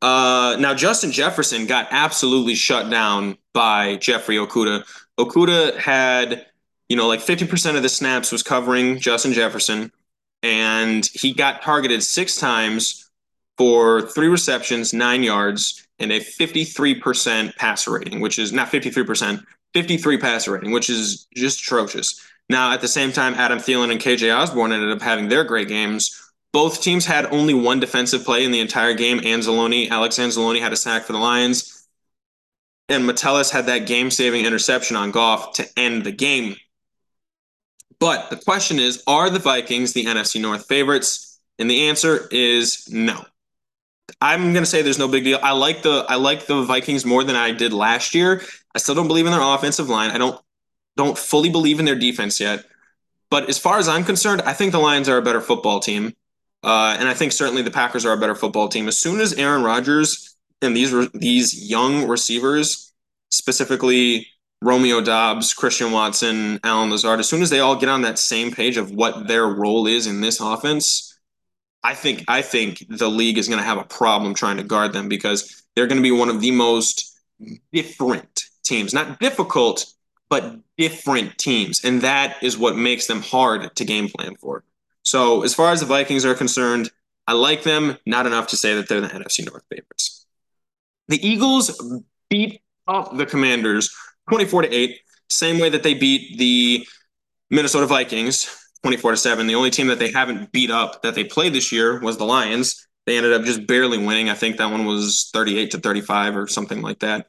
Uh, 0.02 0.56
now 0.58 0.74
Justin 0.74 1.12
Jefferson 1.12 1.66
got 1.66 1.88
absolutely 1.90 2.54
shut 2.54 2.90
down 2.90 3.38
by 3.52 3.96
Jeffrey 3.96 4.36
Okudah. 4.36 4.84
Okudah 5.18 5.76
had, 5.76 6.46
you 6.88 6.96
know, 6.96 7.06
like 7.06 7.20
50% 7.20 7.76
of 7.76 7.82
the 7.82 7.88
snaps 7.88 8.30
was 8.32 8.42
covering 8.42 8.98
Justin 8.98 9.32
Jefferson, 9.32 9.90
and 10.42 11.08
he 11.12 11.32
got 11.32 11.62
targeted 11.62 12.02
six 12.02 12.36
times 12.36 13.10
for 13.56 14.02
three 14.02 14.28
receptions, 14.28 14.92
nine 14.92 15.22
yards 15.22 15.86
and 15.98 16.12
a 16.12 16.20
53% 16.20 17.56
passer 17.56 17.92
rating, 17.92 18.20
which 18.20 18.38
is 18.38 18.52
not 18.52 18.70
53%, 18.70 19.44
53 19.72 20.18
passer 20.18 20.52
rating, 20.52 20.72
which 20.72 20.90
is 20.90 21.26
just 21.34 21.60
atrocious. 21.60 22.20
Now, 22.48 22.72
at 22.72 22.80
the 22.80 22.88
same 22.88 23.12
time, 23.12 23.34
Adam 23.34 23.58
Thielen 23.58 23.90
and 23.90 24.00
KJ 24.00 24.36
Osborn 24.36 24.72
ended 24.72 24.90
up 24.90 25.00
having 25.00 25.28
their 25.28 25.44
great 25.44 25.68
games. 25.68 26.20
Both 26.52 26.82
teams 26.82 27.06
had 27.06 27.26
only 27.26 27.54
one 27.54 27.80
defensive 27.80 28.24
play 28.24 28.44
in 28.44 28.52
the 28.52 28.60
entire 28.60 28.94
game. 28.94 29.20
Anzalone, 29.20 29.88
Alex 29.88 30.18
Anzalone 30.18 30.60
had 30.60 30.72
a 30.72 30.76
sack 30.76 31.04
for 31.04 31.12
the 31.12 31.18
Lions. 31.18 31.86
and 32.90 33.06
Metellus 33.06 33.50
had 33.50 33.66
that 33.66 33.86
game-saving 33.86 34.44
interception 34.44 34.94
on 34.94 35.10
Goff 35.10 35.54
to 35.54 35.66
end 35.78 36.04
the 36.04 36.12
game. 36.12 36.56
But 37.98 38.30
the 38.30 38.36
question 38.36 38.78
is, 38.78 39.02
are 39.06 39.30
the 39.30 39.38
Vikings 39.38 39.92
the 39.92 40.04
NFC 40.04 40.40
North 40.40 40.66
favorites? 40.66 41.40
And 41.58 41.70
the 41.70 41.88
answer 41.88 42.28
is 42.30 42.88
no. 42.90 43.24
I'm 44.20 44.52
gonna 44.52 44.66
say 44.66 44.82
there's 44.82 44.98
no 44.98 45.08
big 45.08 45.24
deal. 45.24 45.38
I 45.42 45.52
like 45.52 45.82
the 45.82 46.04
I 46.08 46.16
like 46.16 46.46
the 46.46 46.62
Vikings 46.62 47.04
more 47.04 47.24
than 47.24 47.36
I 47.36 47.52
did 47.52 47.72
last 47.72 48.14
year. 48.14 48.42
I 48.74 48.78
still 48.78 48.94
don't 48.94 49.08
believe 49.08 49.26
in 49.26 49.32
their 49.32 49.40
offensive 49.40 49.88
line. 49.88 50.10
I 50.10 50.18
don't 50.18 50.40
don't 50.96 51.18
fully 51.18 51.50
believe 51.50 51.78
in 51.78 51.84
their 51.84 51.98
defense 51.98 52.40
yet. 52.40 52.64
But 53.30 53.48
as 53.48 53.58
far 53.58 53.78
as 53.78 53.88
I'm 53.88 54.04
concerned, 54.04 54.42
I 54.42 54.52
think 54.52 54.72
the 54.72 54.78
Lions 54.78 55.08
are 55.08 55.16
a 55.16 55.22
better 55.22 55.40
football 55.40 55.80
team, 55.80 56.14
uh, 56.62 56.96
and 56.98 57.08
I 57.08 57.14
think 57.14 57.32
certainly 57.32 57.62
the 57.62 57.70
Packers 57.70 58.04
are 58.04 58.12
a 58.12 58.18
better 58.18 58.34
football 58.34 58.68
team. 58.68 58.86
As 58.86 58.98
soon 58.98 59.20
as 59.20 59.32
Aaron 59.34 59.62
Rodgers 59.62 60.36
and 60.62 60.76
these 60.76 61.10
these 61.10 61.68
young 61.68 62.06
receivers, 62.06 62.92
specifically 63.30 64.28
Romeo 64.64 65.02
Doubs, 65.02 65.52
Christian 65.52 65.92
Watson, 65.92 66.58
Allen 66.64 66.88
Lazard, 66.88 67.20
as 67.20 67.28
soon 67.28 67.42
as 67.42 67.50
they 67.50 67.60
all 67.60 67.76
get 67.76 67.90
on 67.90 68.00
that 68.02 68.18
same 68.18 68.50
page 68.50 68.78
of 68.78 68.90
what 68.90 69.28
their 69.28 69.46
role 69.46 69.86
is 69.86 70.06
in 70.06 70.22
this 70.22 70.40
offense, 70.40 71.18
I 71.82 71.94
think 71.94 72.24
I 72.28 72.40
think 72.40 72.82
the 72.88 73.08
league 73.08 73.36
is 73.36 73.46
going 73.46 73.60
to 73.60 73.66
have 73.66 73.76
a 73.76 73.84
problem 73.84 74.32
trying 74.32 74.56
to 74.56 74.62
guard 74.62 74.94
them 74.94 75.10
because 75.10 75.62
they're 75.76 75.86
going 75.86 75.98
to 75.98 76.02
be 76.02 76.10
one 76.10 76.30
of 76.30 76.40
the 76.40 76.50
most 76.50 77.20
different 77.72 78.44
teams, 78.64 78.94
not 78.94 79.20
difficult, 79.20 79.84
but 80.30 80.56
different 80.78 81.36
teams, 81.36 81.84
and 81.84 82.00
that 82.00 82.42
is 82.42 82.56
what 82.56 82.74
makes 82.74 83.06
them 83.06 83.20
hard 83.20 83.76
to 83.76 83.84
game 83.84 84.08
plan 84.08 84.34
for. 84.36 84.64
So, 85.02 85.42
as 85.42 85.52
far 85.52 85.72
as 85.72 85.80
the 85.80 85.86
Vikings 85.86 86.24
are 86.24 86.34
concerned, 86.34 86.90
I 87.26 87.34
like 87.34 87.64
them, 87.64 87.98
not 88.06 88.26
enough 88.26 88.46
to 88.48 88.56
say 88.56 88.74
that 88.74 88.88
they're 88.88 89.02
the 89.02 89.08
NFC 89.08 89.44
North 89.46 89.64
favorites. 89.68 90.24
The 91.08 91.26
Eagles 91.26 92.02
beat 92.30 92.62
up 92.88 93.14
the 93.14 93.26
Commanders 93.26 93.94
24 94.28 94.62
to 94.62 94.72
8, 94.72 94.98
same 95.28 95.58
way 95.58 95.68
that 95.70 95.82
they 95.82 95.94
beat 95.94 96.38
the 96.38 96.86
Minnesota 97.50 97.86
Vikings 97.86 98.48
24 98.82 99.12
to 99.12 99.16
7. 99.16 99.46
The 99.46 99.54
only 99.54 99.70
team 99.70 99.86
that 99.88 99.98
they 99.98 100.10
haven't 100.10 100.52
beat 100.52 100.70
up 100.70 101.02
that 101.02 101.14
they 101.14 101.24
played 101.24 101.54
this 101.54 101.72
year 101.72 102.00
was 102.00 102.18
the 102.18 102.24
Lions. 102.24 102.86
They 103.06 103.16
ended 103.16 103.32
up 103.32 103.42
just 103.42 103.66
barely 103.66 103.98
winning. 103.98 104.30
I 104.30 104.34
think 104.34 104.56
that 104.56 104.70
one 104.70 104.86
was 104.86 105.30
38 105.32 105.70
to 105.72 105.78
35 105.78 106.36
or 106.36 106.46
something 106.48 106.82
like 106.82 107.00
that. 107.00 107.28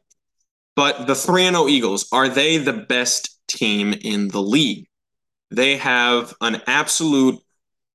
But 0.75 1.07
the 1.07 1.15
3 1.15 1.49
0 1.49 1.67
Eagles, 1.67 2.07
are 2.11 2.27
they 2.29 2.57
the 2.57 2.73
best 2.73 3.39
team 3.47 3.93
in 3.93 4.27
the 4.27 4.41
league? 4.41 4.87
They 5.51 5.77
have 5.77 6.33
an 6.41 6.61
absolute 6.67 7.39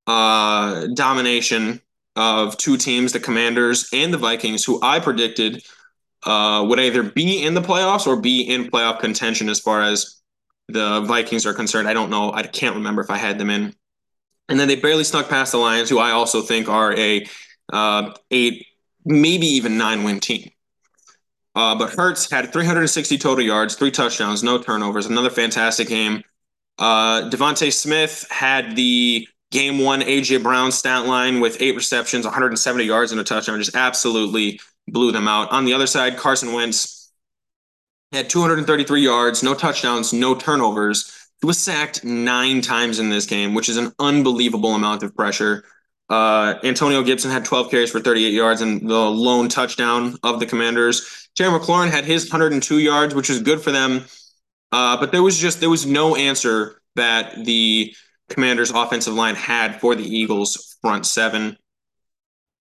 uh, 0.06 0.86
domination 0.94 1.80
of 2.16 2.56
two 2.56 2.76
teams, 2.76 3.12
the 3.12 3.20
Commanders 3.20 3.88
and 3.92 4.12
the 4.12 4.18
Vikings, 4.18 4.64
who 4.64 4.80
I 4.82 5.00
predicted 5.00 5.62
uh, 6.24 6.64
would 6.68 6.80
either 6.80 7.02
be 7.02 7.42
in 7.44 7.54
the 7.54 7.62
playoffs 7.62 8.06
or 8.06 8.20
be 8.20 8.42
in 8.42 8.70
playoff 8.70 9.00
contention 9.00 9.48
as 9.48 9.60
far 9.60 9.82
as 9.82 10.20
the 10.68 11.00
Vikings 11.02 11.46
are 11.46 11.54
concerned. 11.54 11.88
I 11.88 11.94
don't 11.94 12.10
know. 12.10 12.32
I 12.32 12.42
can't 12.42 12.76
remember 12.76 13.02
if 13.02 13.10
I 13.10 13.16
had 13.16 13.38
them 13.38 13.50
in. 13.50 13.74
And 14.48 14.58
then 14.58 14.68
they 14.68 14.76
barely 14.76 15.04
snuck 15.04 15.28
past 15.28 15.52
the 15.52 15.58
Lions, 15.58 15.88
who 15.88 15.98
I 15.98 16.10
also 16.10 16.42
think 16.42 16.68
are 16.68 16.96
a 16.96 17.26
uh, 17.72 18.12
eight, 18.30 18.66
maybe 19.04 19.46
even 19.46 19.78
nine 19.78 20.02
win 20.02 20.20
team. 20.20 20.50
Uh, 21.54 21.76
but 21.76 21.90
Hurts 21.90 22.30
had 22.30 22.52
360 22.52 23.18
total 23.18 23.44
yards, 23.44 23.74
three 23.74 23.90
touchdowns, 23.90 24.42
no 24.42 24.58
turnovers, 24.58 25.06
another 25.06 25.30
fantastic 25.30 25.88
game. 25.88 26.22
Uh, 26.78 27.28
DeVonta 27.28 27.72
Smith 27.72 28.26
had 28.30 28.76
the 28.76 29.26
game 29.50 29.78
one 29.78 30.00
AJ 30.00 30.42
Brown 30.42 30.72
stat 30.72 31.06
line 31.06 31.40
with 31.40 31.60
eight 31.60 31.74
receptions, 31.74 32.24
170 32.24 32.84
yards, 32.84 33.12
and 33.12 33.20
a 33.20 33.24
touchdown. 33.24 33.58
Just 33.58 33.76
absolutely 33.76 34.60
blew 34.92 35.12
them 35.12 35.28
out. 35.28 35.50
On 35.50 35.64
the 35.64 35.72
other 35.72 35.86
side, 35.86 36.16
Carson 36.16 36.52
Wentz 36.52 37.12
had 38.12 38.28
233 38.28 39.02
yards, 39.02 39.42
no 39.42 39.54
touchdowns, 39.54 40.12
no 40.12 40.34
turnovers. 40.34 41.28
He 41.40 41.46
was 41.46 41.58
sacked 41.58 42.04
nine 42.04 42.60
times 42.60 42.98
in 42.98 43.08
this 43.08 43.26
game, 43.26 43.54
which 43.54 43.68
is 43.68 43.76
an 43.76 43.92
unbelievable 43.98 44.74
amount 44.74 45.02
of 45.02 45.14
pressure. 45.14 45.64
Uh, 46.08 46.58
Antonio 46.64 47.02
Gibson 47.02 47.30
had 47.30 47.44
12 47.44 47.70
carries 47.70 47.90
for 47.90 48.00
38 48.00 48.32
yards 48.32 48.60
and 48.60 48.88
the 48.88 48.98
lone 49.10 49.48
touchdown 49.48 50.16
of 50.24 50.40
the 50.40 50.46
Commanders. 50.46 51.28
Terry 51.36 51.56
McLaurin 51.56 51.90
had 51.90 52.04
his 52.04 52.28
102 52.28 52.78
yards, 52.78 53.14
which 53.14 53.28
was 53.28 53.40
good 53.40 53.60
for 53.60 53.70
them. 53.70 54.04
Uh, 54.72 54.96
but 54.96 55.12
there 55.12 55.22
was 55.22 55.38
just 55.38 55.60
there 55.60 55.70
was 55.70 55.86
no 55.86 56.16
answer 56.16 56.80
that 56.96 57.44
the 57.44 57.94
Commanders' 58.28 58.70
offensive 58.70 59.14
line 59.14 59.34
had 59.34 59.80
for 59.80 59.94
the 59.94 60.04
Eagles' 60.04 60.76
front 60.80 61.06
seven. 61.06 61.56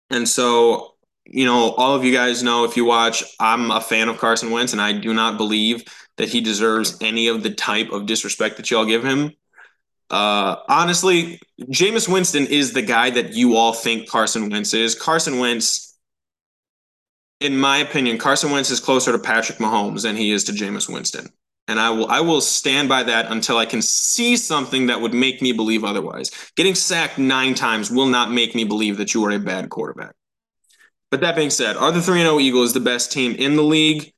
And 0.09 0.27
so, 0.27 0.92
you 1.25 1.45
know, 1.45 1.71
all 1.71 1.95
of 1.95 2.03
you 2.03 2.13
guys 2.13 2.43
know 2.43 2.65
if 2.65 2.75
you 2.75 2.85
watch, 2.85 3.23
I'm 3.39 3.71
a 3.71 3.81
fan 3.81 4.09
of 4.09 4.17
Carson 4.17 4.51
Wentz, 4.51 4.73
and 4.73 4.81
I 4.81 4.93
do 4.93 5.13
not 5.13 5.37
believe 5.37 5.83
that 6.17 6.29
he 6.29 6.41
deserves 6.41 6.97
any 7.01 7.27
of 7.27 7.43
the 7.43 7.49
type 7.49 7.91
of 7.91 8.05
disrespect 8.05 8.57
that 8.57 8.69
y'all 8.69 8.85
give 8.85 9.03
him. 9.03 9.31
Uh, 10.09 10.57
honestly, 10.67 11.39
Jameis 11.61 12.11
Winston 12.11 12.45
is 12.45 12.73
the 12.73 12.81
guy 12.81 13.09
that 13.09 13.33
you 13.33 13.55
all 13.55 13.73
think 13.73 14.07
Carson 14.07 14.49
Wentz 14.49 14.73
is. 14.73 14.95
Carson 14.95 15.39
Wentz, 15.39 15.97
in 17.39 17.57
my 17.57 17.77
opinion, 17.77 18.17
Carson 18.17 18.51
Wentz 18.51 18.69
is 18.69 18.79
closer 18.79 19.11
to 19.11 19.17
Patrick 19.17 19.57
Mahomes 19.57 20.03
than 20.03 20.15
he 20.15 20.31
is 20.31 20.43
to 20.43 20.51
Jameis 20.51 20.91
Winston. 20.91 21.29
And 21.67 21.79
I 21.79 21.89
will 21.89 22.07
I 22.11 22.19
will 22.19 22.41
stand 22.41 22.89
by 22.89 23.03
that 23.03 23.31
until 23.31 23.57
I 23.57 23.65
can 23.65 23.81
see 23.81 24.35
something 24.35 24.87
that 24.87 24.99
would 24.99 25.13
make 25.13 25.41
me 25.41 25.53
believe 25.53 25.85
otherwise. 25.85 26.29
Getting 26.57 26.75
sacked 26.75 27.17
nine 27.17 27.55
times 27.55 27.89
will 27.89 28.05
not 28.05 28.31
make 28.31 28.53
me 28.53 28.65
believe 28.65 28.97
that 28.97 29.13
you 29.13 29.23
are 29.25 29.31
a 29.31 29.39
bad 29.39 29.69
quarterback. 29.69 30.13
But 31.13 31.21
that 31.21 31.35
being 31.35 31.51
said, 31.51 31.77
are 31.77 31.91
the 31.91 32.01
3 32.01 32.21
0 32.21 32.39
Eagles 32.39 32.73
the 32.73 32.79
best 32.79 33.11
team 33.11 33.35
in 33.35 33.55
the 33.55 33.61
league? 33.61 34.11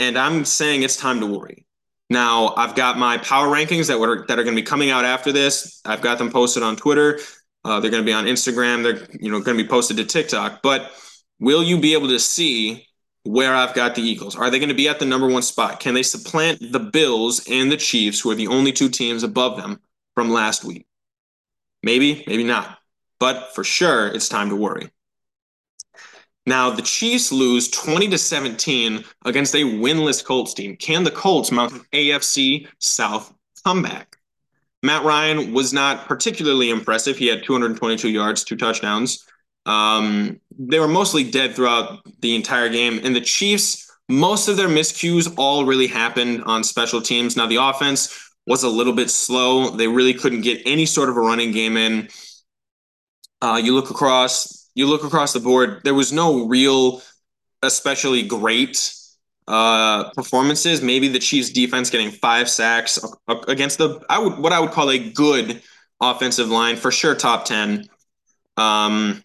And 0.00 0.18
I'm 0.18 0.44
saying 0.44 0.82
it's 0.82 0.96
time 0.96 1.20
to 1.20 1.26
worry. 1.28 1.64
Now, 2.10 2.54
I've 2.56 2.74
got 2.74 2.98
my 2.98 3.18
power 3.18 3.46
rankings 3.46 3.86
that 3.86 4.00
were 4.00 4.26
that 4.26 4.36
are 4.36 4.42
going 4.42 4.56
to 4.56 4.60
be 4.60 4.66
coming 4.66 4.90
out 4.90 5.04
after 5.04 5.30
this. 5.30 5.80
I've 5.84 6.00
got 6.00 6.18
them 6.18 6.32
posted 6.32 6.64
on 6.64 6.74
Twitter. 6.74 7.20
Uh, 7.64 7.78
they're 7.78 7.92
going 7.92 8.02
to 8.02 8.04
be 8.04 8.12
on 8.12 8.24
Instagram. 8.24 8.82
They're 8.82 9.06
you 9.20 9.30
know 9.30 9.38
going 9.38 9.56
to 9.56 9.62
be 9.62 9.68
posted 9.68 9.96
to 9.98 10.04
TikTok. 10.04 10.60
But 10.60 10.90
will 11.38 11.62
you 11.62 11.78
be 11.78 11.92
able 11.92 12.08
to 12.08 12.18
see 12.18 12.84
where 13.22 13.54
I've 13.54 13.74
got 13.74 13.94
the 13.94 14.02
Eagles? 14.02 14.34
Are 14.34 14.50
they 14.50 14.58
going 14.58 14.70
to 14.70 14.74
be 14.74 14.88
at 14.88 14.98
the 14.98 15.06
number 15.06 15.28
one 15.28 15.42
spot? 15.42 15.78
Can 15.78 15.94
they 15.94 16.02
supplant 16.02 16.72
the 16.72 16.80
Bills 16.80 17.46
and 17.48 17.70
the 17.70 17.76
Chiefs, 17.76 18.18
who 18.18 18.32
are 18.32 18.34
the 18.34 18.48
only 18.48 18.72
two 18.72 18.88
teams 18.88 19.22
above 19.22 19.56
them 19.56 19.78
from 20.16 20.32
last 20.32 20.64
week? 20.64 20.84
Maybe, 21.84 22.24
maybe 22.26 22.42
not. 22.42 22.76
But 23.20 23.54
for 23.54 23.62
sure, 23.62 24.08
it's 24.08 24.28
time 24.28 24.48
to 24.48 24.56
worry. 24.56 24.90
Now, 26.46 26.70
the 26.70 26.82
Chiefs 26.82 27.32
lose 27.32 27.70
20 27.70 28.08
to 28.08 28.18
17 28.18 29.04
against 29.24 29.54
a 29.54 29.62
winless 29.62 30.24
Colts 30.24 30.52
team. 30.52 30.76
Can 30.76 31.04
the 31.04 31.10
Colts 31.10 31.50
mount 31.50 31.72
an 31.72 31.80
AFC 31.92 32.68
South 32.78 33.32
comeback? 33.64 34.16
Matt 34.82 35.04
Ryan 35.04 35.54
was 35.54 35.72
not 35.72 36.06
particularly 36.06 36.68
impressive. 36.68 37.16
He 37.16 37.26
had 37.26 37.42
222 37.44 38.10
yards, 38.10 38.44
two 38.44 38.56
touchdowns. 38.56 39.26
Um, 39.64 40.38
they 40.58 40.78
were 40.78 40.88
mostly 40.88 41.24
dead 41.24 41.54
throughout 41.54 42.00
the 42.20 42.36
entire 42.36 42.68
game. 42.68 43.00
And 43.02 43.16
the 43.16 43.22
Chiefs, 43.22 43.90
most 44.10 44.48
of 44.48 44.58
their 44.58 44.68
miscues 44.68 45.32
all 45.38 45.64
really 45.64 45.86
happened 45.86 46.44
on 46.44 46.62
special 46.62 47.00
teams. 47.00 47.34
Now, 47.34 47.46
the 47.46 47.56
offense 47.56 48.32
was 48.46 48.62
a 48.62 48.68
little 48.68 48.92
bit 48.92 49.10
slow. 49.10 49.70
They 49.70 49.88
really 49.88 50.12
couldn't 50.12 50.42
get 50.42 50.60
any 50.66 50.84
sort 50.84 51.08
of 51.08 51.16
a 51.16 51.20
running 51.20 51.52
game 51.52 51.78
in. 51.78 52.08
Uh, 53.40 53.60
you 53.62 53.74
look 53.74 53.90
across 53.90 54.63
you 54.74 54.86
look 54.86 55.04
across 55.04 55.32
the 55.32 55.40
board, 55.40 55.80
there 55.84 55.94
was 55.94 56.12
no 56.12 56.46
real, 56.46 57.02
especially 57.62 58.22
great 58.22 58.92
uh, 59.46 60.10
performances. 60.10 60.82
Maybe 60.82 61.08
the 61.08 61.18
Chiefs' 61.18 61.50
defense 61.50 61.90
getting 61.90 62.10
five 62.10 62.48
sacks 62.48 62.98
against 63.48 63.78
the 63.78 64.00
I 64.08 64.18
would 64.18 64.38
what 64.38 64.52
I 64.52 64.60
would 64.60 64.72
call 64.72 64.90
a 64.90 64.98
good 64.98 65.62
offensive 66.00 66.48
line 66.48 66.76
for 66.76 66.90
sure, 66.90 67.14
top 67.14 67.44
ten. 67.44 67.88
Um, 68.56 69.22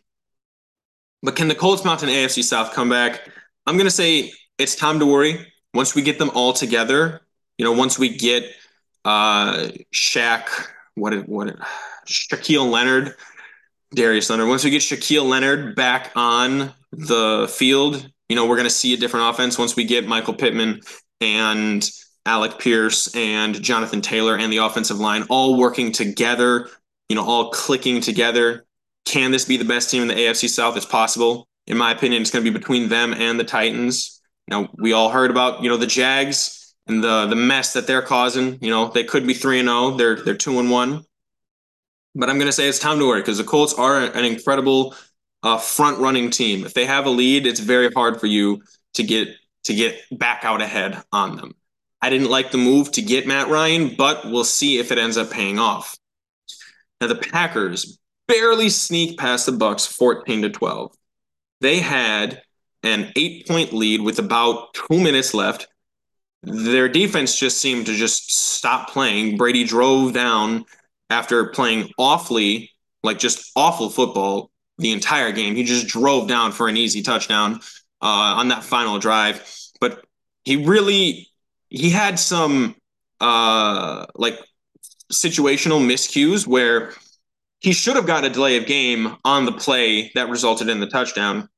but 1.21 1.35
can 1.35 1.47
the 1.47 1.55
Colts 1.55 1.83
mount 1.83 2.03
an 2.03 2.09
AFC 2.09 2.43
South 2.43 2.73
comeback? 2.73 3.21
I'm 3.65 3.77
gonna 3.77 3.89
say 3.89 4.31
it's 4.57 4.75
time 4.75 4.99
to 4.99 5.05
worry. 5.05 5.47
Once 5.73 5.95
we 5.95 6.01
get 6.01 6.17
them 6.17 6.31
all 6.33 6.53
together, 6.53 7.21
you 7.57 7.65
know, 7.65 7.71
once 7.71 7.97
we 7.97 8.09
get 8.09 8.43
uh 9.05 9.69
Shaq, 9.93 10.47
what 10.95 11.27
what 11.27 11.55
Shaquille 12.07 12.69
Leonard 12.69 13.15
Darius 13.93 14.29
Leonard. 14.29 14.47
Once 14.47 14.63
we 14.63 14.69
get 14.69 14.81
Shaquille 14.81 15.27
Leonard 15.27 15.75
back 15.75 16.11
on 16.15 16.73
the 16.91 17.51
field, 17.51 18.09
you 18.27 18.35
know, 18.35 18.45
we're 18.45 18.55
going 18.55 18.67
to 18.67 18.73
see 18.73 18.93
a 18.93 18.97
different 18.97 19.29
offense 19.29 19.57
once 19.57 19.75
we 19.75 19.83
get 19.83 20.07
Michael 20.07 20.33
Pittman 20.33 20.81
and 21.21 21.89
Alec 22.25 22.59
Pierce 22.59 23.13
and 23.15 23.61
Jonathan 23.61 24.01
Taylor 24.01 24.37
and 24.37 24.53
the 24.53 24.57
offensive 24.57 24.99
line 24.99 25.23
all 25.29 25.57
working 25.57 25.91
together, 25.91 26.69
you 27.09 27.15
know, 27.15 27.25
all 27.25 27.49
clicking 27.49 28.01
together. 28.01 28.65
Can 29.05 29.31
this 29.31 29.45
be 29.45 29.57
the 29.57 29.65
best 29.65 29.89
team 29.89 30.03
in 30.03 30.07
the 30.07 30.13
AFC 30.13 30.47
South? 30.47 30.77
It's 30.77 30.85
possible. 30.85 31.47
In 31.65 31.77
my 31.77 31.91
opinion, 31.91 32.21
it's 32.21 32.31
going 32.31 32.45
to 32.45 32.51
be 32.51 32.55
between 32.55 32.89
them 32.89 33.13
and 33.13 33.39
the 33.39 33.43
Titans. 33.43 34.21
You 34.47 34.57
know, 34.57 34.69
we 34.77 34.93
all 34.93 35.09
heard 35.09 35.31
about, 35.31 35.63
you 35.63 35.69
know, 35.69 35.77
the 35.77 35.87
Jags 35.87 36.75
and 36.87 37.03
the 37.03 37.25
the 37.27 37.35
mess 37.35 37.73
that 37.73 37.87
they're 37.87 38.01
causing. 38.01 38.59
You 38.61 38.69
know, 38.69 38.89
they 38.89 39.03
could 39.03 39.25
be 39.25 39.33
3 39.33 39.59
and 39.59 39.69
0. 39.69 39.91
They're 39.91 40.15
they're 40.15 40.35
2 40.35 40.59
and 40.59 40.69
1. 40.69 41.05
But 42.15 42.29
I'm 42.29 42.37
going 42.37 42.47
to 42.47 42.53
say 42.53 42.67
it's 42.67 42.79
time 42.79 42.99
to 42.99 43.07
worry 43.07 43.21
because 43.21 43.37
the 43.37 43.43
Colts 43.43 43.73
are 43.73 43.97
an 43.99 44.25
incredible 44.25 44.95
uh, 45.43 45.57
front 45.57 45.99
running 45.99 46.29
team. 46.29 46.65
If 46.65 46.73
they 46.73 46.85
have 46.85 47.05
a 47.05 47.09
lead, 47.09 47.45
it's 47.45 47.59
very 47.59 47.91
hard 47.91 48.19
for 48.19 48.27
you 48.27 48.61
to 48.95 49.03
get 49.03 49.29
to 49.65 49.75
get 49.75 50.01
back 50.11 50.43
out 50.43 50.61
ahead 50.61 51.01
on 51.11 51.35
them. 51.35 51.55
I 52.01 52.09
didn't 52.09 52.29
like 52.29 52.51
the 52.51 52.57
move 52.57 52.91
to 52.93 53.01
get 53.01 53.27
Matt 53.27 53.49
Ryan, 53.49 53.95
but 53.97 54.25
we'll 54.25 54.45
see 54.45 54.79
if 54.79 54.91
it 54.91 54.97
ends 54.97 55.17
up 55.17 55.29
paying 55.29 55.59
off. 55.59 55.97
Now 57.01 57.07
the 57.07 57.15
Packers 57.15 57.99
barely 58.27 58.69
sneak 58.69 59.17
past 59.17 59.45
the 59.45 59.51
Bucks 59.51 59.85
14 59.85 60.43
to 60.43 60.49
12. 60.49 60.95
They 61.61 61.79
had 61.79 62.41
an 62.83 63.11
8-point 63.15 63.73
lead 63.73 64.01
with 64.01 64.19
about 64.19 64.73
2 64.73 64.99
minutes 64.99 65.33
left. 65.33 65.67
Their 66.43 66.87
defense 66.87 67.37
just 67.37 67.57
seemed 67.59 67.87
to 67.87 67.95
just 67.95 68.31
stop 68.31 68.89
playing. 68.91 69.35
Brady 69.35 69.65
drove 69.65 70.13
down 70.13 70.65
after 71.09 71.45
playing 71.47 71.91
awfully, 71.97 72.71
like 73.03 73.19
just 73.19 73.51
awful 73.55 73.89
football 73.89 74.51
the 74.77 74.91
entire 74.91 75.31
game. 75.31 75.55
He 75.55 75.63
just 75.63 75.87
drove 75.87 76.27
down 76.27 76.51
for 76.51 76.67
an 76.67 76.77
easy 76.77 77.01
touchdown 77.01 77.59
uh, 78.01 78.37
on 78.37 78.47
that 78.49 78.63
final 78.63 78.99
drive. 78.99 79.43
But 79.79 80.03
he 80.43 80.65
really 80.65 81.27
he 81.69 81.89
had 81.89 82.19
some 82.19 82.75
uh, 83.19 84.05
like 84.15 84.39
situational 85.11 85.81
miscues 85.85 86.47
where 86.47 86.93
he 87.59 87.73
should 87.73 87.95
have 87.95 88.07
got 88.07 88.23
a 88.23 88.29
delay 88.29 88.57
of 88.57 88.65
game 88.65 89.17
on 89.25 89.45
the 89.45 89.51
play 89.51 90.11
that 90.15 90.29
resulted 90.29 90.69
in 90.69 90.79
the 90.79 90.87
touchdown. 90.87 91.49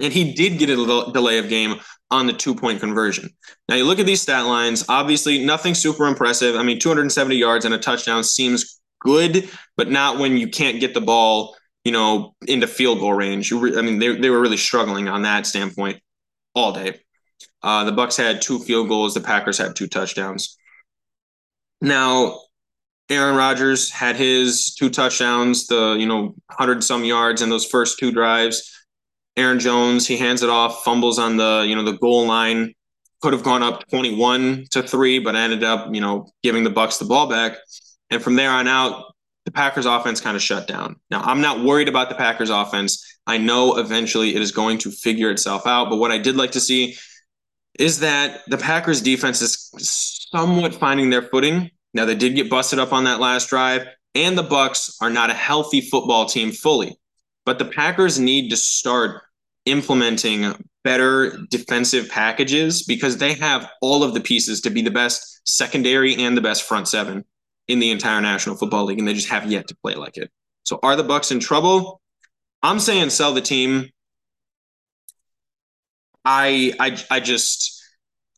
And 0.00 0.12
he 0.12 0.32
did 0.32 0.58
get 0.58 0.70
a 0.70 0.76
delay 1.12 1.38
of 1.38 1.48
game 1.48 1.76
on 2.10 2.26
the 2.26 2.32
two 2.32 2.54
point 2.54 2.80
conversion. 2.80 3.30
Now, 3.68 3.76
you 3.76 3.84
look 3.84 3.98
at 3.98 4.06
these 4.06 4.22
stat 4.22 4.46
lines, 4.46 4.84
obviously, 4.88 5.44
nothing 5.44 5.74
super 5.74 6.06
impressive. 6.06 6.56
I 6.56 6.62
mean, 6.62 6.78
270 6.78 7.36
yards 7.36 7.64
and 7.64 7.74
a 7.74 7.78
touchdown 7.78 8.22
seems 8.22 8.80
good, 9.02 9.48
but 9.76 9.90
not 9.90 10.18
when 10.18 10.36
you 10.36 10.48
can't 10.48 10.80
get 10.80 10.94
the 10.94 11.00
ball, 11.00 11.56
you 11.84 11.92
know, 11.92 12.34
into 12.46 12.66
field 12.66 13.00
goal 13.00 13.14
range. 13.14 13.52
I 13.52 13.82
mean, 13.82 13.98
they, 13.98 14.16
they 14.16 14.30
were 14.30 14.40
really 14.40 14.56
struggling 14.56 15.08
on 15.08 15.22
that 15.22 15.46
standpoint 15.46 16.00
all 16.54 16.72
day. 16.72 17.00
Uh, 17.62 17.84
the 17.84 17.92
Bucks 17.92 18.16
had 18.16 18.42
two 18.42 18.58
field 18.58 18.88
goals. 18.88 19.14
The 19.14 19.20
Packers 19.20 19.58
had 19.58 19.76
two 19.76 19.86
touchdowns. 19.86 20.56
Now, 21.80 22.38
Aaron 23.08 23.36
Rodgers 23.36 23.90
had 23.90 24.16
his 24.16 24.74
two 24.74 24.88
touchdowns, 24.88 25.66
the 25.66 25.96
you 25.98 26.06
know 26.06 26.34
hundred 26.50 26.82
some 26.82 27.04
yards 27.04 27.42
in 27.42 27.50
those 27.50 27.66
first 27.66 27.98
two 27.98 28.12
drives. 28.12 28.70
Aaron 29.36 29.58
Jones, 29.58 30.06
he 30.06 30.16
hands 30.16 30.42
it 30.42 30.50
off, 30.50 30.84
fumbles 30.84 31.18
on 31.18 31.36
the 31.36 31.64
you 31.66 31.74
know 31.74 31.84
the 31.84 31.98
goal 31.98 32.26
line. 32.26 32.74
Could 33.20 33.32
have 33.32 33.42
gone 33.42 33.62
up 33.62 33.88
twenty 33.88 34.14
one 34.14 34.64
to 34.70 34.82
three, 34.82 35.18
but 35.18 35.36
ended 35.36 35.62
up 35.62 35.94
you 35.94 36.00
know 36.00 36.30
giving 36.42 36.64
the 36.64 36.70
Bucks 36.70 36.98
the 36.98 37.04
ball 37.04 37.28
back. 37.28 37.56
And 38.12 38.22
from 38.22 38.36
there 38.36 38.50
on 38.50 38.68
out, 38.68 39.14
the 39.46 39.50
Packers 39.50 39.86
offense 39.86 40.20
kind 40.20 40.36
of 40.36 40.42
shut 40.42 40.68
down. 40.68 40.96
Now, 41.10 41.22
I'm 41.22 41.40
not 41.40 41.64
worried 41.64 41.88
about 41.88 42.10
the 42.10 42.14
Packers 42.14 42.50
offense. 42.50 43.18
I 43.26 43.38
know 43.38 43.78
eventually 43.78 44.36
it 44.36 44.42
is 44.42 44.52
going 44.52 44.76
to 44.78 44.90
figure 44.90 45.30
itself 45.30 45.66
out. 45.66 45.88
But 45.88 45.96
what 45.96 46.12
I 46.12 46.18
did 46.18 46.36
like 46.36 46.52
to 46.52 46.60
see 46.60 46.96
is 47.78 48.00
that 48.00 48.42
the 48.48 48.58
Packers 48.58 49.00
defense 49.00 49.40
is 49.40 49.70
somewhat 50.30 50.74
finding 50.74 51.08
their 51.08 51.22
footing. 51.22 51.70
Now 51.94 52.04
they 52.04 52.14
did 52.14 52.36
get 52.36 52.50
busted 52.50 52.78
up 52.78 52.92
on 52.92 53.04
that 53.04 53.18
last 53.18 53.48
drive, 53.48 53.86
and 54.14 54.36
the 54.36 54.42
Bucks 54.42 54.94
are 55.00 55.10
not 55.10 55.30
a 55.30 55.34
healthy 55.34 55.80
football 55.80 56.26
team 56.26 56.52
fully. 56.52 56.94
But 57.46 57.58
the 57.58 57.64
Packers 57.64 58.20
need 58.20 58.50
to 58.50 58.58
start 58.58 59.22
implementing 59.64 60.52
better 60.84 61.38
defensive 61.48 62.10
packages 62.10 62.82
because 62.82 63.16
they 63.16 63.32
have 63.34 63.70
all 63.80 64.04
of 64.04 64.12
the 64.12 64.20
pieces 64.20 64.60
to 64.60 64.70
be 64.70 64.82
the 64.82 64.90
best 64.90 65.40
secondary 65.48 66.14
and 66.16 66.36
the 66.36 66.42
best 66.42 66.64
front 66.64 66.88
seven 66.88 67.24
in 67.68 67.78
the 67.78 67.90
entire 67.90 68.20
National 68.20 68.56
Football 68.56 68.86
League, 68.86 68.98
and 68.98 69.06
they 69.06 69.14
just 69.14 69.28
have 69.28 69.50
yet 69.50 69.68
to 69.68 69.76
play 69.76 69.94
like 69.94 70.16
it. 70.16 70.30
So 70.64 70.78
are 70.82 70.96
the 70.96 71.04
Bucks 71.04 71.30
in 71.30 71.40
trouble? 71.40 72.00
I'm 72.62 72.78
saying 72.78 73.10
sell 73.10 73.32
the 73.32 73.40
team. 73.40 73.90
I 76.24 76.72
I 76.78 76.96
I 77.10 77.20
just 77.20 77.82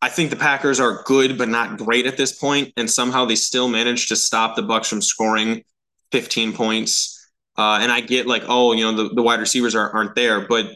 I 0.00 0.08
think 0.08 0.30
the 0.30 0.36
Packers 0.36 0.80
are 0.80 1.02
good 1.04 1.38
but 1.38 1.48
not 1.48 1.78
great 1.78 2.06
at 2.06 2.16
this 2.16 2.32
point, 2.32 2.72
and 2.76 2.90
somehow 2.90 3.24
they 3.24 3.36
still 3.36 3.68
manage 3.68 4.08
to 4.08 4.16
stop 4.16 4.56
the 4.56 4.62
Bucks 4.62 4.88
from 4.88 5.02
scoring 5.02 5.64
15 6.12 6.52
points. 6.52 7.10
Uh, 7.56 7.78
and 7.80 7.90
I 7.90 8.00
get 8.00 8.26
like, 8.26 8.42
oh, 8.46 8.72
you 8.72 8.84
know, 8.84 9.08
the, 9.08 9.14
the 9.14 9.22
wide 9.22 9.40
receivers 9.40 9.74
are, 9.74 9.90
aren't 9.90 10.14
there, 10.14 10.46
but 10.46 10.66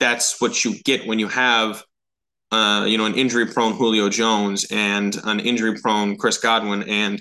that's 0.00 0.40
what 0.40 0.64
you 0.64 0.80
get 0.82 1.06
when 1.06 1.18
you 1.18 1.28
have, 1.28 1.82
uh, 2.52 2.84
you 2.86 2.98
know, 2.98 3.04
an 3.04 3.14
injury-prone 3.14 3.74
Julio 3.74 4.08
Jones 4.08 4.66
and 4.70 5.16
an 5.24 5.40
injury-prone 5.40 6.16
Chris 6.16 6.38
Godwin 6.38 6.84
and 6.84 7.20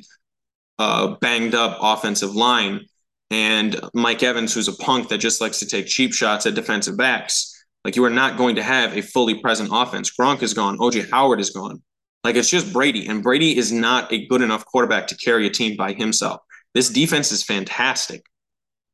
uh, 0.80 1.16
banged 1.22 1.56
up 1.56 1.78
offensive 1.82 2.36
line 2.36 2.86
and 3.30 3.80
Mike 3.94 4.24
Evans, 4.24 4.54
who's 4.54 4.68
a 4.68 4.74
punk 4.74 5.10
that 5.10 5.18
just 5.18 5.42
likes 5.42 5.60
to 5.60 5.66
take 5.66 5.88
cheap 5.88 6.13
shots 6.13 6.46
at 6.46 6.56
defensive 6.56 6.98
backs. 6.98 7.54
Like 7.84 7.96
you 7.96 8.04
are 8.06 8.10
not 8.10 8.38
going 8.38 8.56
to 8.56 8.63
have 8.63 8.96
a 8.96 9.02
fully 9.02 9.36
present 9.42 9.70
offense. 9.72 10.12
Gronk 10.18 10.42
is 10.44 10.54
gone. 10.54 10.78
OJ 10.78 11.10
Howard 11.10 11.40
is 11.40 11.52
gone. 11.52 11.82
Like 12.24 12.36
it's 12.36 12.50
just 12.50 12.74
Brady, 12.74 13.08
and 13.08 13.24
Brady 13.24 13.58
is 13.58 13.72
not 13.72 14.12
a 14.12 14.26
good 14.28 14.42
enough 14.42 14.66
quarterback 14.66 15.08
to 15.08 15.18
carry 15.18 15.48
a 15.48 15.50
team 15.50 15.78
by 15.78 15.94
himself. 15.94 16.42
This 16.74 16.90
defense 16.90 17.32
is 17.32 17.44
fantastic. 17.44 18.24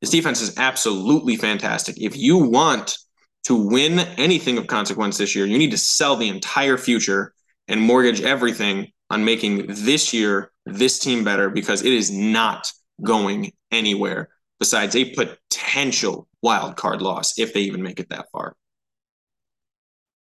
This 0.01 0.11
defense 0.11 0.41
is 0.41 0.57
absolutely 0.57 1.35
fantastic. 1.35 1.99
If 1.99 2.15
you 2.17 2.37
want 2.37 2.97
to 3.45 3.55
win 3.55 3.99
anything 4.17 4.57
of 4.57 4.67
consequence 4.67 5.17
this 5.17 5.35
year, 5.35 5.45
you 5.45 5.57
need 5.57 5.71
to 5.71 5.77
sell 5.77 6.15
the 6.15 6.29
entire 6.29 6.77
future 6.77 7.33
and 7.67 7.81
mortgage 7.81 8.21
everything 8.21 8.91
on 9.09 9.25
making 9.25 9.65
this 9.67 10.13
year 10.13 10.51
this 10.65 10.99
team 10.99 11.23
better 11.23 11.49
because 11.49 11.81
it 11.83 11.93
is 11.93 12.11
not 12.11 12.71
going 13.01 13.51
anywhere 13.71 14.29
besides 14.59 14.95
a 14.95 15.13
potential 15.13 16.27
wild 16.41 16.75
card 16.75 17.01
loss 17.01 17.37
if 17.37 17.53
they 17.53 17.61
even 17.61 17.81
make 17.81 17.99
it 17.99 18.09
that 18.09 18.27
far. 18.31 18.55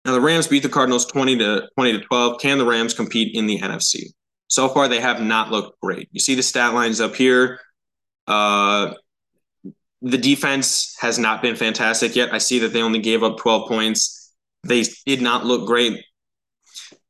Now 0.05 0.13
the 0.13 0.21
Rams 0.21 0.47
beat 0.47 0.63
the 0.63 0.69
Cardinals 0.69 1.05
20 1.05 1.37
to 1.39 1.67
20 1.75 1.91
to 1.93 1.99
12. 1.99 2.41
Can 2.41 2.57
the 2.57 2.65
Rams 2.65 2.93
compete 2.93 3.35
in 3.35 3.47
the 3.47 3.59
NFC? 3.59 4.07
So 4.47 4.69
far 4.69 4.87
they 4.87 4.99
have 4.99 5.21
not 5.21 5.49
looked 5.49 5.79
great. 5.81 6.09
You 6.11 6.19
see 6.19 6.35
the 6.35 6.43
stat 6.43 6.73
lines 6.73 7.01
up 7.01 7.15
here. 7.15 7.59
Uh, 8.27 8.93
the 10.01 10.17
defense 10.17 10.95
has 10.99 11.17
not 11.17 11.41
been 11.41 11.55
fantastic 11.55 12.15
yet. 12.15 12.33
I 12.33 12.37
see 12.37 12.59
that 12.59 12.73
they 12.73 12.81
only 12.81 12.99
gave 12.99 13.23
up 13.23 13.37
12 13.37 13.69
points. 13.69 14.33
They 14.63 14.83
did 15.05 15.21
not 15.21 15.45
look 15.45 15.65
great. 15.65 16.03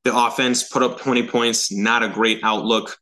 The 0.04 0.16
offense 0.16 0.64
put 0.64 0.84
up 0.84 1.00
20 1.00 1.28
points, 1.28 1.72
not 1.72 2.04
a 2.04 2.10
great 2.10 2.40
outlook. 2.44 2.98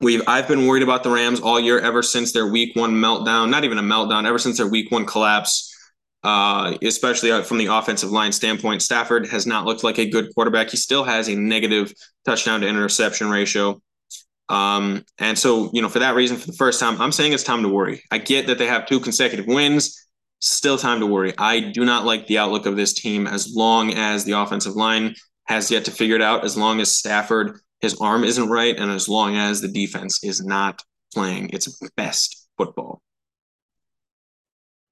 We've 0.00 0.22
I've 0.28 0.46
been 0.46 0.66
worried 0.66 0.84
about 0.84 1.02
the 1.02 1.10
Rams 1.10 1.40
all 1.40 1.58
year 1.58 1.80
ever 1.80 2.02
since 2.02 2.32
their 2.32 2.46
week 2.46 2.76
one 2.76 2.92
meltdown, 2.92 3.50
not 3.50 3.64
even 3.64 3.78
a 3.78 3.82
meltdown, 3.82 4.26
ever 4.26 4.38
since 4.38 4.58
their 4.58 4.68
week 4.68 4.92
one 4.92 5.06
collapse. 5.06 5.74
Uh, 6.24 6.76
especially 6.82 7.42
from 7.44 7.58
the 7.58 7.66
offensive 7.66 8.10
line 8.10 8.32
standpoint, 8.32 8.82
Stafford 8.82 9.26
has 9.28 9.46
not 9.46 9.64
looked 9.64 9.84
like 9.84 9.98
a 9.98 10.10
good 10.10 10.34
quarterback. 10.34 10.70
He 10.70 10.76
still 10.76 11.04
has 11.04 11.28
a 11.28 11.34
negative 11.34 11.92
touchdown 12.24 12.60
to 12.60 12.68
interception 12.68 13.30
ratio. 13.30 13.80
Um, 14.48 15.04
and 15.18 15.38
so, 15.38 15.70
you 15.72 15.80
know, 15.80 15.88
for 15.88 16.00
that 16.00 16.14
reason, 16.14 16.36
for 16.36 16.46
the 16.46 16.54
first 16.54 16.80
time, 16.80 17.00
I'm 17.00 17.12
saying 17.12 17.32
it's 17.32 17.44
time 17.44 17.62
to 17.62 17.68
worry. 17.68 18.02
I 18.10 18.18
get 18.18 18.46
that 18.48 18.58
they 18.58 18.66
have 18.66 18.86
two 18.86 18.98
consecutive 18.98 19.46
wins. 19.46 20.08
Still 20.40 20.78
time 20.78 21.00
to 21.00 21.06
worry. 21.06 21.34
I 21.38 21.60
do 21.60 21.84
not 21.84 22.04
like 22.04 22.26
the 22.26 22.38
outlook 22.38 22.66
of 22.66 22.76
this 22.76 22.94
team 22.94 23.26
as 23.26 23.54
long 23.54 23.94
as 23.94 24.24
the 24.24 24.32
offensive 24.32 24.74
line 24.74 25.14
has 25.44 25.70
yet 25.70 25.84
to 25.86 25.90
figure 25.90 26.16
it 26.16 26.22
out, 26.22 26.44
as 26.44 26.56
long 26.56 26.80
as 26.80 26.90
Stafford 26.90 27.60
his 27.80 28.00
arm 28.00 28.24
isn't 28.24 28.48
right, 28.48 28.76
and 28.76 28.90
as 28.90 29.08
long 29.08 29.36
as 29.36 29.60
the 29.60 29.68
defense 29.68 30.22
is 30.24 30.44
not 30.44 30.82
playing 31.14 31.50
its 31.50 31.68
best 31.96 32.48
football. 32.56 33.00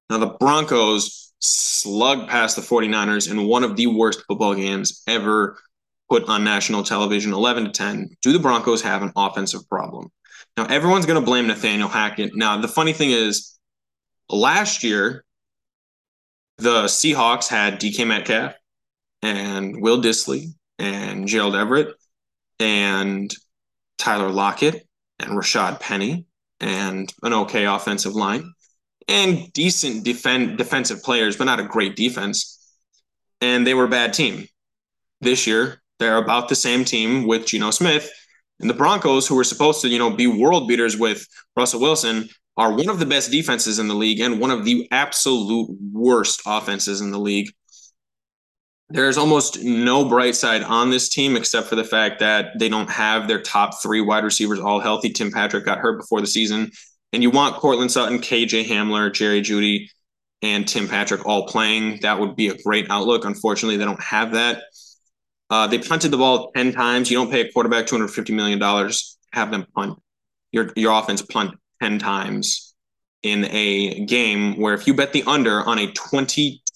Now, 0.08 0.18
the 0.18 0.36
Broncos 0.38 1.32
slugged 1.40 2.28
past 2.28 2.56
the 2.56 2.62
49ers 2.62 3.30
in 3.30 3.46
one 3.46 3.64
of 3.64 3.76
the 3.76 3.88
worst 3.88 4.22
football 4.28 4.54
games 4.54 5.02
ever 5.06 5.58
put 6.08 6.28
on 6.28 6.44
national 6.44 6.84
television 6.84 7.32
11 7.32 7.64
to 7.64 7.70
10. 7.70 8.10
Do 8.22 8.32
the 8.32 8.38
Broncos 8.38 8.82
have 8.82 9.02
an 9.02 9.12
offensive 9.16 9.68
problem? 9.68 10.10
Now, 10.56 10.66
everyone's 10.66 11.06
going 11.06 11.20
to 11.20 11.26
blame 11.26 11.48
Nathaniel 11.48 11.88
Hackett. 11.88 12.34
Now, 12.34 12.58
the 12.58 12.68
funny 12.68 12.92
thing 12.92 13.10
is, 13.10 13.58
last 14.30 14.84
year, 14.84 15.24
the 16.58 16.84
Seahawks 16.84 17.48
had 17.48 17.80
DK 17.80 18.06
Metcalf 18.06 18.54
and 19.22 19.82
Will 19.82 20.00
Dissly 20.00 20.54
and 20.78 21.26
Gerald 21.26 21.56
Everett 21.56 21.94
and 22.58 23.32
Tyler 23.98 24.30
Lockett 24.30 24.86
and 25.18 25.30
Rashaad 25.30 25.80
Penny 25.80 26.26
and 26.60 27.12
an 27.22 27.32
okay 27.32 27.64
offensive 27.64 28.14
line 28.14 28.52
and 29.08 29.52
decent 29.52 30.04
defend 30.04 30.58
defensive 30.58 31.02
players, 31.02 31.36
but 31.36 31.44
not 31.44 31.60
a 31.60 31.64
great 31.64 31.96
defense. 31.96 32.52
And 33.40 33.66
they 33.66 33.74
were 33.74 33.84
a 33.84 33.88
bad 33.88 34.12
team. 34.12 34.46
This 35.20 35.46
year, 35.46 35.82
they're 35.98 36.18
about 36.18 36.48
the 36.48 36.54
same 36.54 36.84
team 36.84 37.26
with 37.26 37.46
Geno 37.46 37.70
Smith. 37.70 38.10
And 38.60 38.70
the 38.70 38.74
Broncos, 38.74 39.26
who 39.26 39.34
were 39.34 39.44
supposed 39.44 39.82
to, 39.82 39.88
you 39.88 39.98
know, 39.98 40.10
be 40.10 40.26
world 40.26 40.66
beaters 40.66 40.96
with 40.96 41.26
Russell 41.56 41.80
Wilson, 41.80 42.28
are 42.56 42.72
one 42.72 42.88
of 42.88 42.98
the 42.98 43.06
best 43.06 43.30
defenses 43.30 43.78
in 43.78 43.88
the 43.88 43.94
league 43.94 44.20
and 44.20 44.40
one 44.40 44.50
of 44.50 44.64
the 44.64 44.88
absolute 44.90 45.68
worst 45.92 46.40
offenses 46.46 47.02
in 47.02 47.10
the 47.10 47.18
league 47.18 47.50
there's 48.88 49.18
almost 49.18 49.62
no 49.62 50.04
bright 50.04 50.36
side 50.36 50.62
on 50.62 50.90
this 50.90 51.08
team 51.08 51.36
except 51.36 51.68
for 51.68 51.74
the 51.74 51.84
fact 51.84 52.20
that 52.20 52.58
they 52.58 52.68
don't 52.68 52.90
have 52.90 53.26
their 53.26 53.40
top 53.40 53.82
three 53.82 54.00
wide 54.00 54.24
receivers 54.24 54.60
all 54.60 54.78
healthy. 54.78 55.10
Tim 55.10 55.32
Patrick 55.32 55.64
got 55.64 55.78
hurt 55.78 55.98
before 55.98 56.20
the 56.20 56.26
season. 56.26 56.70
And 57.12 57.22
you 57.22 57.30
want 57.30 57.56
Courtland 57.56 57.90
Sutton, 57.90 58.18
KJ 58.18 58.66
Hamler, 58.66 59.12
Jerry 59.12 59.40
Jeudy, 59.40 59.88
and 60.42 60.68
Tim 60.68 60.86
Patrick 60.86 61.26
all 61.26 61.46
playing, 61.46 62.00
that 62.02 62.20
would 62.20 62.36
be 62.36 62.48
a 62.48 62.62
great 62.62 62.86
outlook. 62.90 63.24
Unfortunately, 63.24 63.76
they 63.76 63.84
don't 63.84 64.02
have 64.02 64.32
that. 64.32 64.64
Uh, 65.48 65.66
they 65.66 65.78
punted 65.78 66.10
the 66.10 66.18
ball 66.18 66.50
10 66.54 66.72
times. 66.72 67.10
You 67.10 67.16
don't 67.16 67.30
pay 67.30 67.40
a 67.40 67.52
quarterback 67.52 67.86
$250 67.86 68.34
million, 68.34 68.60
have 69.32 69.50
them 69.50 69.66
punt. 69.74 69.98
Your, 70.52 70.70
your 70.76 70.98
offense 70.98 71.22
punt 71.22 71.54
10 71.82 71.98
times 71.98 72.74
in 73.22 73.44
a 73.46 74.04
game 74.04 74.60
where 74.60 74.74
if 74.74 74.86
you 74.86 74.94
bet 74.94 75.12
the 75.12 75.24
under 75.24 75.62
on 75.62 75.78
a 75.78 75.90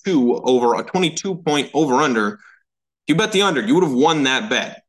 22 0.04 0.34
over 0.44 0.74
a 0.74 0.84
22 0.84 1.36
point 1.36 1.70
over 1.74 1.94
under, 1.94 2.38
you 3.06 3.14
bet 3.14 3.32
the 3.32 3.42
under, 3.42 3.60
you 3.60 3.74
would 3.74 3.84
have 3.84 3.92
won 3.92 4.24
that 4.24 4.50
bet. 4.50 4.82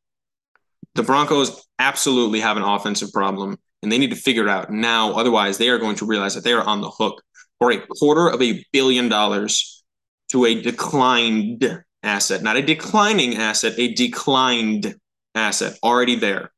The 0.95 1.04
Broncos 1.04 1.65
absolutely 1.80 2.41
have 2.41 2.58
an 2.58 2.63
offensive 2.63 3.12
problem 3.13 3.58
and 3.82 3.91
they 3.91 3.97
need 3.97 4.12
to 4.12 4.15
figure 4.15 4.43
it 4.43 4.50
out 4.50 4.71
now. 4.71 5.13
Otherwise, 5.13 5.58
they 5.58 5.69
are 5.69 5.80
going 5.80 5.95
to 5.95 6.06
realize 6.06 6.36
that 6.36 6.43
they 6.43 6.54
are 6.54 6.63
on 6.63 6.82
the 6.82 6.89
hook 6.89 7.21
for 7.60 7.71
a 7.71 7.80
quarter 7.80 8.28
of 8.28 8.41
a 8.41 8.63
billion 8.71 9.10
dollars 9.10 9.84
to 10.32 10.45
a 10.45 10.62
declined 10.62 11.84
asset, 12.04 12.41
not 12.41 12.58
a 12.58 12.62
declining 12.62 13.38
asset, 13.38 13.74
a 13.78 13.93
declined 13.93 14.95
asset 15.36 15.78
already 15.84 16.15
there. 16.15 16.52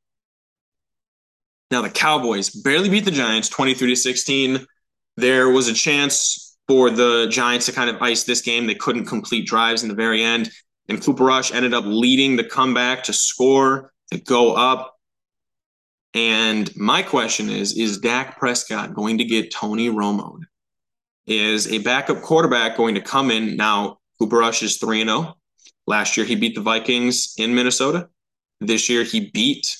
Now, 1.72 1.82
the 1.82 1.89
Cowboys 1.89 2.50
barely 2.50 2.89
beat 2.89 3.06
the 3.06 3.12
Giants 3.12 3.50
23 3.50 3.89
to 3.89 3.96
16. 3.96 4.66
There 5.18 5.50
was 5.50 5.68
a 5.68 5.74
chance 5.74 6.53
for 6.67 6.89
the 6.89 7.28
Giants 7.30 7.65
to 7.65 7.71
kind 7.71 7.89
of 7.89 8.02
ice 8.02 8.23
this 8.23 8.41
game. 8.41 8.67
They 8.67 8.76
couldn't 8.76 9.06
complete 9.06 9.45
drives 9.45 9.84
in 9.84 9.89
the 9.89 9.95
very 9.95 10.23
end. 10.23 10.49
And 10.89 11.02
Cooper 11.02 11.23
Rush 11.23 11.54
ended 11.54 11.73
up 11.73 11.86
leading 11.86 12.36
the 12.36 12.43
comeback 12.43 13.04
to 13.04 13.13
score, 13.13 13.93
to 14.12 14.19
go 14.19 14.54
up. 14.54 14.97
And 16.13 16.73
my 16.76 17.02
question 17.02 17.49
is 17.49 17.78
Is 17.78 17.99
Dak 17.99 18.38
Prescott 18.38 18.93
going 18.93 19.17
to 19.17 19.26
get 19.26 19.52
Tony 19.52 19.89
Romo? 19.89 20.39
Is 21.26 21.71
a 21.71 21.78
backup 21.80 22.21
quarterback 22.21 22.76
going 22.78 22.95
to 22.95 23.02
come 23.02 23.32
in? 23.32 23.56
Now, 23.56 23.99
Cooper 24.19 24.38
Rush 24.38 24.62
is 24.62 24.78
3 24.78 25.04
0. 25.04 25.36
Last 25.88 26.17
year, 26.17 26.26
he 26.26 26.36
beat 26.36 26.56
the 26.56 26.62
Vikings 26.62 27.34
in 27.38 27.56
Minnesota. 27.56 28.10
This 28.60 28.89
year, 28.89 29.04
he 29.04 29.32
beat 29.32 29.78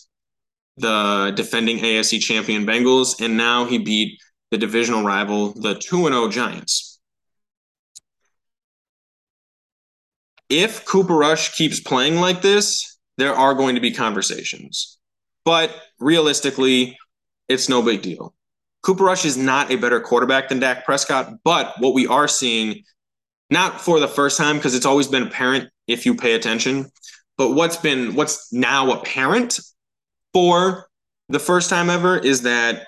the 0.78 1.34
defending 1.36 1.80
AFC 1.80 2.20
champion 2.20 2.66
Bengals. 2.66 3.22
And 3.22 3.38
now 3.38 3.66
he 3.66 3.78
beat 3.78 4.20
the 4.54 4.58
divisional 4.60 5.02
rival, 5.02 5.52
the 5.54 5.74
2 5.74 6.04
0 6.04 6.30
Giants. 6.30 7.00
If 10.48 10.86
Cooper 10.86 11.16
Rush 11.16 11.56
keeps 11.56 11.80
playing 11.80 12.18
like 12.18 12.44
this, 12.44 13.00
there 13.18 13.34
are 13.34 13.56
going 13.56 13.74
to 13.74 13.82
be 13.82 13.90
conversations. 13.90 15.00
But 15.44 15.76
realistically, 16.00 17.00
it's 17.50 17.68
no 17.68 17.82
big 17.82 18.04
deal. 18.04 18.36
Cooper 18.84 19.06
Rush 19.06 19.26
is 19.26 19.38
not 19.38 19.72
a 19.72 19.76
better 19.76 20.00
quarterback 20.00 20.50
than 20.50 20.60
Dak 20.60 20.86
Prescott, 20.86 21.34
but 21.44 21.74
what 21.80 21.96
we 21.96 22.06
are 22.06 22.28
seeing, 22.28 22.84
not 23.50 23.82
for 23.82 24.00
the 24.00 24.08
first 24.08 24.38
time, 24.38 24.58
because 24.58 24.76
it's 24.76 24.86
always 24.86 25.08
been 25.08 25.24
apparent 25.24 25.72
if 25.88 26.06
you 26.06 26.14
pay 26.14 26.36
attention, 26.36 26.92
but 27.40 27.54
what's 27.54 27.78
been 27.78 28.14
what's 28.14 28.54
now 28.54 28.92
apparent 28.92 29.60
for 30.32 30.88
the 31.30 31.40
first 31.40 31.72
time 31.72 31.90
ever 31.90 32.20
is 32.20 32.44
that 32.44 32.86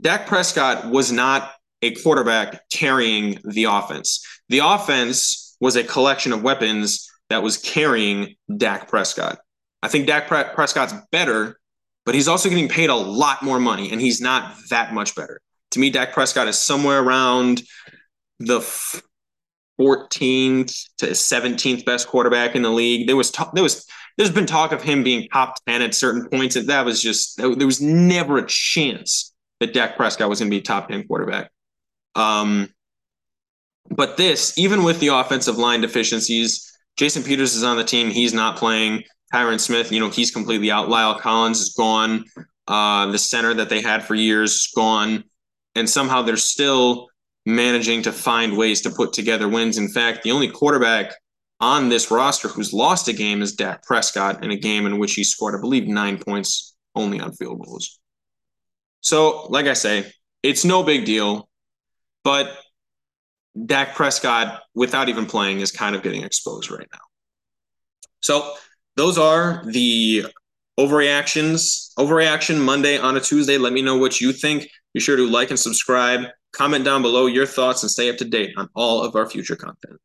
Dak 0.00 0.26
Prescott 0.26 0.90
was 0.90 1.12
not 1.12 1.52
a 1.82 1.94
quarterback 1.94 2.68
carrying 2.70 3.38
the 3.44 3.64
offense. 3.64 4.24
The 4.48 4.60
offense 4.60 5.56
was 5.60 5.76
a 5.76 5.84
collection 5.84 6.32
of 6.32 6.42
weapons 6.42 7.10
that 7.30 7.42
was 7.42 7.56
carrying 7.56 8.36
Dak 8.54 8.88
Prescott. 8.88 9.38
I 9.82 9.88
think 9.88 10.06
Dak 10.06 10.26
Prescott's 10.28 10.94
better 11.12 11.58
but 12.04 12.14
he's 12.14 12.28
also 12.28 12.48
getting 12.48 12.68
paid 12.68 12.90
a 12.90 12.94
lot 12.94 13.42
more 13.42 13.58
money, 13.58 13.90
and 13.90 14.00
he's 14.00 14.20
not 14.20 14.54
that 14.70 14.92
much 14.92 15.14
better. 15.14 15.40
To 15.72 15.80
me, 15.80 15.90
Dak 15.90 16.12
Prescott 16.12 16.48
is 16.48 16.58
somewhere 16.58 17.02
around 17.02 17.62
the 18.38 18.60
14th 19.80 20.88
to 20.98 21.06
17th 21.06 21.84
best 21.84 22.06
quarterback 22.06 22.54
in 22.54 22.62
the 22.62 22.70
league. 22.70 23.06
There 23.06 23.16
was 23.16 23.32
there 23.54 23.62
was 23.62 23.86
there's 24.16 24.30
been 24.30 24.46
talk 24.46 24.70
of 24.72 24.82
him 24.82 25.02
being 25.02 25.28
top 25.32 25.56
10 25.66 25.82
at 25.82 25.94
certain 25.94 26.28
points, 26.28 26.56
and 26.56 26.68
that 26.68 26.84
was 26.84 27.02
just 27.02 27.38
there 27.38 27.66
was 27.66 27.80
never 27.80 28.38
a 28.38 28.46
chance 28.46 29.33
that 29.64 29.74
Dak 29.74 29.96
Prescott 29.96 30.28
was 30.28 30.40
going 30.40 30.50
to 30.50 30.56
be 30.56 30.60
top 30.60 30.88
10 30.88 31.06
quarterback. 31.06 31.50
Um, 32.14 32.68
but 33.90 34.16
this, 34.16 34.56
even 34.58 34.84
with 34.84 35.00
the 35.00 35.08
offensive 35.08 35.58
line 35.58 35.80
deficiencies, 35.80 36.70
Jason 36.96 37.22
Peters 37.22 37.54
is 37.54 37.64
on 37.64 37.76
the 37.76 37.84
team. 37.84 38.10
He's 38.10 38.34
not 38.34 38.56
playing. 38.56 39.02
Tyron 39.32 39.58
Smith, 39.58 39.90
you 39.90 40.00
know, 40.00 40.10
he's 40.10 40.30
completely 40.30 40.70
out. 40.70 40.88
La'el 40.88 41.18
Collins 41.18 41.60
is 41.60 41.74
gone. 41.74 42.24
Uh, 42.68 43.10
the 43.10 43.18
center 43.18 43.52
that 43.54 43.68
they 43.68 43.80
had 43.80 44.04
for 44.04 44.14
years 44.14 44.52
is 44.52 44.72
gone. 44.74 45.24
And 45.74 45.88
somehow 45.88 46.22
they're 46.22 46.36
still 46.36 47.08
managing 47.46 48.02
to 48.02 48.12
find 48.12 48.56
ways 48.56 48.80
to 48.82 48.90
put 48.90 49.12
together 49.12 49.48
wins. 49.48 49.76
In 49.76 49.88
fact, 49.88 50.22
the 50.22 50.30
only 50.30 50.48
quarterback 50.48 51.14
on 51.60 51.88
this 51.88 52.10
roster 52.10 52.48
who's 52.48 52.72
lost 52.72 53.08
a 53.08 53.12
game 53.12 53.42
is 53.42 53.52
Dak 53.52 53.82
Prescott 53.82 54.44
in 54.44 54.50
a 54.50 54.56
game 54.56 54.86
in 54.86 54.98
which 54.98 55.14
he 55.14 55.24
scored, 55.24 55.54
I 55.54 55.60
believe, 55.60 55.86
nine 55.88 56.18
points 56.18 56.74
only 56.94 57.20
on 57.20 57.32
field 57.32 57.64
goals. 57.64 57.98
So, 59.04 59.46
like 59.50 59.66
I 59.66 59.74
say, 59.74 60.10
it's 60.42 60.64
no 60.64 60.82
big 60.82 61.04
deal, 61.04 61.46
but 62.24 62.56
Dak 63.66 63.94
Prescott, 63.94 64.62
without 64.74 65.10
even 65.10 65.26
playing, 65.26 65.60
is 65.60 65.70
kind 65.70 65.94
of 65.94 66.02
getting 66.02 66.22
exposed 66.22 66.70
right 66.70 66.88
now. 66.90 67.00
So 68.20 68.54
those 68.96 69.18
are 69.18 69.62
the 69.66 70.24
overreactions. 70.80 71.92
Overreaction 71.98 72.58
Monday 72.58 72.96
on 72.96 73.14
a 73.18 73.20
Tuesday. 73.20 73.58
Let 73.58 73.74
me 73.74 73.82
know 73.82 73.98
what 73.98 74.22
you 74.22 74.32
think. 74.32 74.68
Be 74.94 75.00
sure 75.00 75.16
to 75.16 75.28
like 75.28 75.50
and 75.50 75.58
subscribe. 75.60 76.22
Comment 76.52 76.82
down 76.82 77.02
below 77.02 77.26
your 77.26 77.44
thoughts 77.44 77.82
and 77.82 77.90
stay 77.90 78.08
up 78.08 78.16
to 78.16 78.24
date 78.24 78.54
on 78.56 78.70
all 78.74 79.02
of 79.02 79.14
our 79.16 79.28
future 79.28 79.56
content. 79.56 80.00